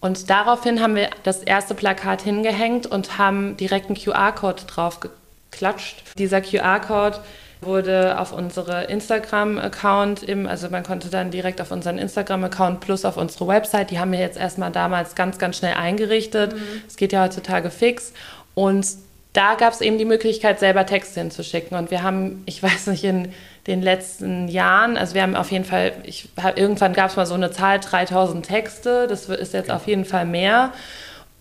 Und 0.00 0.30
daraufhin 0.30 0.80
haben 0.80 0.96
wir 0.96 1.10
das 1.22 1.42
erste 1.44 1.74
Plakat 1.74 2.22
hingehängt 2.22 2.86
und 2.86 3.18
haben 3.18 3.56
direkt 3.56 3.86
einen 3.86 3.96
QR-Code 3.96 4.64
drauf 4.66 4.98
geklatscht. 4.98 6.02
Dieser 6.18 6.40
QR-Code 6.40 7.18
wurde 7.64 8.18
auf 8.18 8.32
unsere 8.32 8.84
Instagram-Account, 8.84 10.26
also 10.48 10.68
man 10.70 10.82
konnte 10.82 11.08
dann 11.08 11.30
direkt 11.30 11.60
auf 11.60 11.70
unseren 11.70 11.98
Instagram-Account 11.98 12.80
plus 12.80 13.04
auf 13.04 13.16
unsere 13.16 13.46
Website, 13.48 13.90
die 13.90 13.98
haben 13.98 14.12
wir 14.12 14.20
jetzt 14.20 14.38
erstmal 14.38 14.70
damals 14.70 15.14
ganz, 15.14 15.38
ganz 15.38 15.58
schnell 15.58 15.74
eingerichtet. 15.74 16.52
Es 16.86 16.94
mhm. 16.94 16.96
geht 16.96 17.12
ja 17.12 17.24
heutzutage 17.24 17.70
fix. 17.70 18.12
Und 18.54 18.86
da 19.32 19.54
gab 19.54 19.72
es 19.72 19.80
eben 19.80 19.98
die 19.98 20.04
Möglichkeit, 20.04 20.60
selber 20.60 20.84
Texte 20.84 21.20
hinzuschicken. 21.20 21.76
Und 21.76 21.90
wir 21.90 22.02
haben, 22.02 22.42
ich 22.46 22.62
weiß 22.62 22.88
nicht, 22.88 23.04
in 23.04 23.32
den 23.66 23.80
letzten 23.80 24.48
Jahren, 24.48 24.96
also 24.96 25.14
wir 25.14 25.22
haben 25.22 25.36
auf 25.36 25.50
jeden 25.50 25.64
Fall, 25.64 25.92
ich, 26.02 26.28
irgendwann 26.56 26.92
gab 26.92 27.10
es 27.10 27.16
mal 27.16 27.26
so 27.26 27.34
eine 27.34 27.50
Zahl, 27.50 27.80
3000 27.80 28.44
Texte, 28.44 29.06
das 29.06 29.28
ist 29.28 29.54
jetzt 29.54 29.70
auf 29.70 29.86
jeden 29.86 30.04
Fall 30.04 30.26
mehr. 30.26 30.72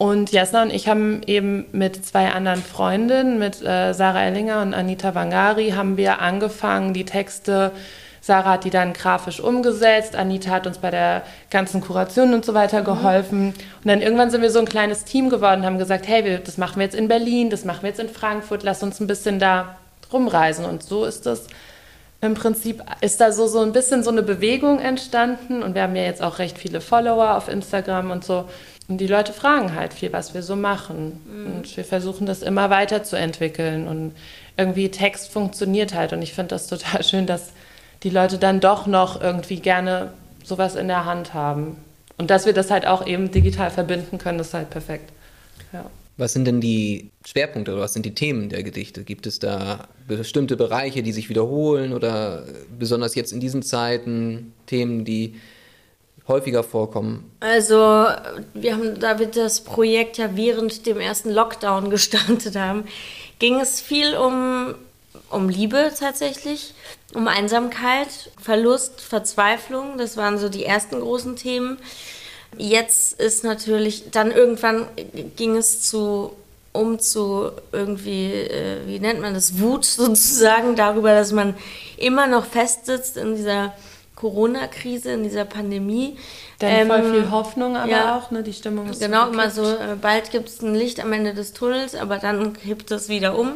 Und 0.01 0.31
Jasna 0.31 0.63
und 0.63 0.73
ich 0.73 0.87
haben 0.87 1.21
eben 1.27 1.65
mit 1.73 2.03
zwei 2.03 2.31
anderen 2.31 2.63
Freundinnen, 2.63 3.37
mit 3.37 3.61
äh, 3.61 3.93
Sarah 3.93 4.23
Ellinger 4.23 4.63
und 4.63 4.73
Anita 4.73 5.13
Wangari, 5.13 5.73
haben 5.75 5.95
wir 5.95 6.21
angefangen, 6.21 6.95
die 6.95 7.05
Texte 7.05 7.71
Sarah 8.19 8.53
hat 8.53 8.63
die 8.63 8.71
dann 8.71 8.93
grafisch 8.93 9.39
umgesetzt, 9.39 10.15
Anita 10.15 10.49
hat 10.49 10.65
uns 10.65 10.79
bei 10.79 10.89
der 10.89 11.21
ganzen 11.51 11.81
Kuration 11.81 12.33
und 12.33 12.43
so 12.43 12.55
weiter 12.55 12.79
mhm. 12.79 12.85
geholfen. 12.85 13.47
Und 13.49 13.85
dann 13.85 14.01
irgendwann 14.01 14.31
sind 14.31 14.41
wir 14.41 14.49
so 14.49 14.57
ein 14.57 14.65
kleines 14.65 15.03
Team 15.03 15.29
geworden, 15.29 15.67
haben 15.67 15.77
gesagt, 15.77 16.07
hey, 16.07 16.25
wir, 16.25 16.39
das 16.39 16.57
machen 16.57 16.77
wir 16.77 16.85
jetzt 16.85 16.95
in 16.95 17.07
Berlin, 17.07 17.51
das 17.51 17.63
machen 17.63 17.83
wir 17.83 17.89
jetzt 17.89 17.99
in 17.99 18.09
Frankfurt, 18.09 18.63
lass 18.63 18.81
uns 18.81 18.99
ein 18.99 19.05
bisschen 19.05 19.37
da 19.37 19.77
rumreisen. 20.11 20.65
Und 20.65 20.81
so 20.81 21.05
ist 21.05 21.27
das 21.27 21.45
im 22.21 22.33
Prinzip, 22.33 22.83
ist 23.01 23.21
da 23.21 23.31
so, 23.31 23.45
so 23.45 23.61
ein 23.61 23.71
bisschen 23.71 24.03
so 24.03 24.09
eine 24.09 24.23
Bewegung 24.23 24.79
entstanden. 24.79 25.61
Und 25.61 25.75
wir 25.75 25.83
haben 25.83 25.95
ja 25.95 26.05
jetzt 26.05 26.23
auch 26.23 26.39
recht 26.39 26.57
viele 26.57 26.81
Follower 26.81 27.37
auf 27.37 27.47
Instagram 27.47 28.09
und 28.09 28.23
so. 28.23 28.45
Und 28.91 28.97
die 28.97 29.07
Leute 29.07 29.31
fragen 29.31 29.73
halt 29.73 29.93
viel, 29.93 30.11
was 30.11 30.33
wir 30.33 30.43
so 30.43 30.57
machen. 30.57 31.21
Mhm. 31.25 31.55
Und 31.55 31.77
wir 31.77 31.85
versuchen 31.85 32.25
das 32.25 32.41
immer 32.41 32.69
weiterzuentwickeln. 32.69 33.87
Und 33.87 34.11
irgendwie 34.57 34.89
Text 34.89 35.31
funktioniert 35.31 35.93
halt. 35.93 36.11
Und 36.11 36.21
ich 36.21 36.33
finde 36.33 36.49
das 36.49 36.67
total 36.67 37.01
schön, 37.05 37.25
dass 37.25 37.53
die 38.03 38.09
Leute 38.09 38.37
dann 38.37 38.59
doch 38.59 38.87
noch 38.87 39.21
irgendwie 39.21 39.61
gerne 39.61 40.11
sowas 40.43 40.75
in 40.75 40.89
der 40.89 41.05
Hand 41.05 41.33
haben. 41.33 41.77
Und 42.17 42.29
dass 42.31 42.45
wir 42.45 42.51
das 42.51 42.69
halt 42.69 42.85
auch 42.85 43.07
eben 43.07 43.31
digital 43.31 43.71
verbinden 43.71 44.17
können, 44.17 44.39
ist 44.39 44.53
halt 44.53 44.69
perfekt. 44.69 45.13
Ja. 45.71 45.85
Was 46.17 46.33
sind 46.33 46.43
denn 46.43 46.59
die 46.59 47.11
Schwerpunkte 47.25 47.71
oder 47.71 47.83
was 47.83 47.93
sind 47.93 48.05
die 48.05 48.13
Themen 48.13 48.49
der 48.49 48.61
Gedichte? 48.63 49.05
Gibt 49.05 49.25
es 49.25 49.39
da 49.39 49.87
bestimmte 50.05 50.57
Bereiche, 50.57 51.01
die 51.01 51.13
sich 51.13 51.29
wiederholen 51.29 51.93
oder 51.93 52.43
besonders 52.77 53.15
jetzt 53.15 53.31
in 53.31 53.39
diesen 53.39 53.63
Zeiten 53.63 54.51
Themen, 54.65 55.05
die 55.05 55.35
häufiger 56.31 56.63
vorkommen? 56.63 57.31
Also, 57.39 58.07
wir 58.53 58.73
haben, 58.73 58.99
da 58.99 59.19
wir 59.19 59.27
das 59.27 59.61
Projekt 59.61 60.17
ja 60.17 60.35
während 60.35 60.85
dem 60.85 60.99
ersten 60.99 61.29
Lockdown 61.29 61.89
gestartet 61.91 62.55
haben, 62.55 62.85
ging 63.37 63.59
es 63.59 63.79
viel 63.81 64.15
um, 64.15 64.73
um 65.29 65.49
Liebe 65.49 65.91
tatsächlich 65.97 66.73
um 67.13 67.27
Einsamkeit, 67.27 68.31
Verlust, 68.41 69.01
Verzweiflung. 69.01 69.97
Das 69.97 70.17
waren 70.17 70.37
so 70.37 70.49
die 70.49 70.65
ersten 70.65 70.99
großen 70.99 71.35
Themen. 71.35 71.77
Jetzt 72.57 73.19
ist 73.19 73.43
natürlich, 73.43 74.11
dann 74.11 74.31
irgendwann 74.31 74.87
ging 75.35 75.55
es 75.55 75.81
zu, 75.81 76.35
um 76.73 76.99
zu 76.99 77.51
irgendwie, 77.71 78.31
äh, 78.31 78.85
wie 78.85 78.99
nennt 78.99 79.21
man 79.21 79.33
das, 79.33 79.59
Wut 79.59 79.85
sozusagen 79.85 80.75
darüber, 80.75 81.13
dass 81.13 81.31
man 81.31 81.55
immer 81.97 82.27
noch 82.27 82.45
festsitzt 82.45 83.17
in 83.17 83.35
dieser 83.35 83.73
Corona-Krise, 84.21 85.11
in 85.11 85.23
dieser 85.23 85.45
Pandemie. 85.45 86.17
Dann 86.59 86.71
ähm, 86.71 86.87
voll 86.87 87.11
viel 87.11 87.31
Hoffnung 87.31 87.75
aber 87.75 87.91
ja, 87.91 88.17
auch, 88.17 88.29
ne? 88.29 88.43
Die 88.43 88.53
Stimmung 88.53 88.87
ist 88.89 89.01
Genau, 89.01 89.27
immer 89.27 89.49
so, 89.49 89.63
äh, 89.63 89.97
bald 89.99 90.29
gibt 90.31 90.47
es 90.47 90.61
ein 90.61 90.75
Licht 90.75 90.99
am 90.99 91.11
Ende 91.11 91.33
des 91.33 91.53
Tunnels, 91.53 91.95
aber 91.95 92.17
dann 92.19 92.53
kippt 92.53 92.91
es 92.91 93.09
wieder 93.09 93.37
um. 93.37 93.53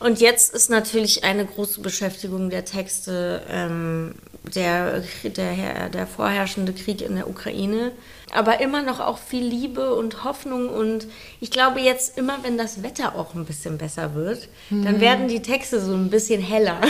Und 0.00 0.20
jetzt 0.20 0.54
ist 0.54 0.70
natürlich 0.70 1.24
eine 1.24 1.44
große 1.44 1.80
Beschäftigung 1.80 2.50
der 2.50 2.64
Texte 2.64 3.42
ähm, 3.50 4.14
der, 4.54 5.02
der, 5.24 5.88
der 5.90 6.06
vorherrschende 6.06 6.72
Krieg 6.72 7.02
in 7.02 7.16
der 7.16 7.28
Ukraine. 7.28 7.92
Aber 8.30 8.60
immer 8.60 8.82
noch 8.82 9.00
auch 9.00 9.18
viel 9.18 9.44
Liebe 9.44 9.94
und 9.94 10.24
Hoffnung. 10.24 10.68
Und 10.68 11.06
ich 11.40 11.50
glaube 11.50 11.80
jetzt 11.80 12.16
immer, 12.16 12.38
wenn 12.42 12.56
das 12.56 12.82
Wetter 12.82 13.14
auch 13.14 13.34
ein 13.34 13.44
bisschen 13.44 13.76
besser 13.76 14.14
wird, 14.14 14.48
mhm. 14.70 14.84
dann 14.84 15.00
werden 15.00 15.28
die 15.28 15.42
Texte 15.42 15.80
so 15.80 15.92
ein 15.94 16.10
bisschen 16.10 16.40
heller. 16.40 16.80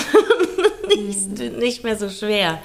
nicht, 0.88 1.38
mhm. 1.38 1.59
nicht, 1.59 1.85
mehr 1.85 1.96
so 1.96 2.09
schwer. 2.09 2.61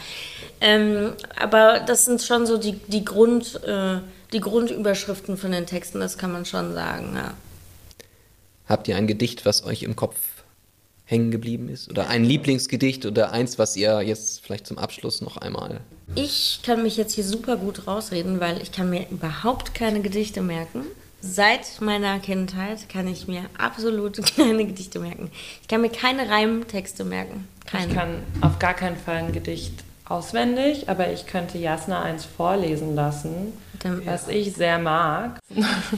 Ähm, 0.64 1.12
aber 1.36 1.82
das 1.82 2.06
sind 2.06 2.22
schon 2.22 2.48
so 2.48 2.58
die, 2.58 2.80
die, 2.88 3.04
Grund, 3.04 3.62
äh, 3.66 3.98
die 4.32 4.40
Grundüberschriften 4.40 5.36
von 5.36 5.52
den 5.52 5.66
Texten, 5.66 6.00
das 6.00 6.18
kann 6.18 6.32
man 6.32 6.46
schon 6.46 6.74
sagen. 6.74 7.12
Ja. 7.16 7.34
Habt 8.70 8.88
ihr 8.88 8.96
ein 8.96 9.06
Gedicht, 9.06 9.46
was 9.46 9.66
euch 9.66 9.84
im 9.84 9.98
Kopf 9.98 10.16
hängen 11.04 11.32
geblieben 11.32 11.68
ist? 11.68 11.90
Oder 11.90 12.08
ein 12.08 12.24
Lieblingsgedicht 12.24 13.06
oder 13.06 13.34
eins, 13.34 13.60
was 13.60 13.76
ihr 13.76 14.02
jetzt 14.04 14.42
vielleicht 14.42 14.66
zum 14.66 14.78
Abschluss 14.78 15.20
noch 15.20 15.36
einmal. 15.36 15.82
Ich 16.16 16.62
kann 16.66 16.82
mich 16.82 16.96
jetzt 16.96 17.14
hier 17.14 17.26
super 17.26 17.58
gut 17.58 17.86
rausreden, 17.86 18.40
weil 18.40 18.62
ich 18.62 18.72
kann 18.72 18.90
mir 18.90 19.06
überhaupt 19.10 19.76
keine 19.76 20.00
Gedichte 20.00 20.42
merken. 20.42 20.86
Seit 21.20 21.82
meiner 21.82 22.20
Kindheit 22.20 22.88
kann 22.88 23.06
ich 23.10 23.28
mir 23.28 23.50
absolut 23.58 24.26
keine 24.38 24.66
Gedichte 24.66 25.00
merken. 25.00 25.30
Ich 25.62 25.68
kann 25.68 25.82
mir 25.82 25.90
keine 25.90 26.30
Reimtexte 26.30 27.04
merken. 27.04 27.50
Keine. 27.66 27.88
Ich 27.88 27.94
kann 27.94 28.24
auf 28.40 28.60
gar 28.60 28.74
keinen 28.74 28.96
Fall 28.96 29.18
ein 29.18 29.34
Gedicht 29.34 29.84
auswendig, 30.06 30.90
aber 30.90 31.12
ich 31.12 31.26
könnte 31.28 31.58
Jasna 31.58 32.02
eins 32.02 32.26
vorlesen 32.26 32.96
lassen, 32.96 33.54
Dann, 33.80 34.06
was 34.06 34.28
ja. 34.28 34.34
ich 34.34 34.54
sehr 34.54 34.80
mag. 34.80 35.40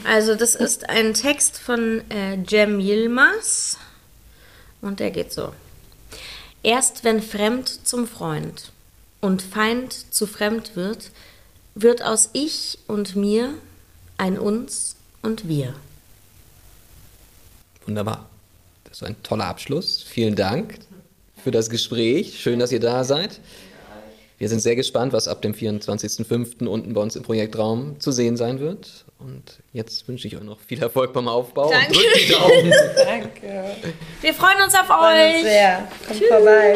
Also 0.04 0.36
das 0.36 0.56
ist 0.56 0.90
ein 0.90 1.14
Text 1.14 1.58
von 1.58 2.02
äh, 2.10 2.38
Cem 2.48 2.80
Yilmaz 2.80 3.78
und 4.82 5.00
der 5.00 5.12
geht 5.12 5.34
so. 5.34 5.54
Erst 6.62 7.04
wenn 7.04 7.22
Fremd 7.22 7.88
zum 7.88 8.08
Freund 8.08 8.72
und 9.22 9.42
Feind 9.42 10.14
zu 10.14 10.28
Fremd 10.28 10.76
wird, 10.76 11.12
wird 11.74 12.04
aus 12.04 12.30
Ich 12.34 12.80
und 12.88 13.16
mir 13.16 13.54
ein 14.18 14.40
Uns 14.40 14.96
und 15.22 15.48
Wir. 15.48 15.74
Wunderbar. 17.86 18.30
Das 18.86 19.02
ist 19.02 19.04
ein 19.08 19.22
toller 19.24 19.46
Abschluss. 19.46 20.04
Vielen 20.04 20.36
Dank 20.36 20.80
für 21.44 21.52
das 21.52 21.70
Gespräch. 21.70 22.40
Schön, 22.40 22.60
dass 22.60 22.72
ihr 22.72 22.80
da 22.80 23.04
seid. 23.04 23.40
Wir 24.46 24.50
sind 24.50 24.60
sehr 24.60 24.76
gespannt, 24.76 25.12
was 25.12 25.28
ab 25.28 25.42
dem 25.42 25.56
24.05. 25.56 26.68
unten 26.68 26.94
bei 26.94 27.02
uns 27.02 27.16
im 27.16 27.24
Projektraum 27.24 28.00
zu 28.00 28.12
sehen 28.12 28.38
sein 28.38 28.60
wird. 28.60 29.06
Und 29.18 29.64
jetzt 29.74 30.08
wünsche 30.08 30.28
ich 30.28 30.38
euch 30.38 30.44
noch 30.44 30.60
viel 30.60 30.84
Erfolg 30.84 31.14
beim 31.14 31.28
Aufbau. 31.28 31.72
Danke. 31.72 31.88
Und 31.88 31.96
drückt 31.96 32.16
die 32.16 32.32
Daumen. 32.32 32.74
Danke. 32.96 33.76
Wir 34.22 34.34
freuen 34.36 34.62
uns 34.64 34.76
auf 34.76 34.86
freuen 34.86 35.30
euch. 35.30 35.36
Uns 35.38 35.44
sehr. 35.46 35.88
Kommt 36.06 36.20
Tschüss. 36.20 36.30
vorbei. 36.30 36.76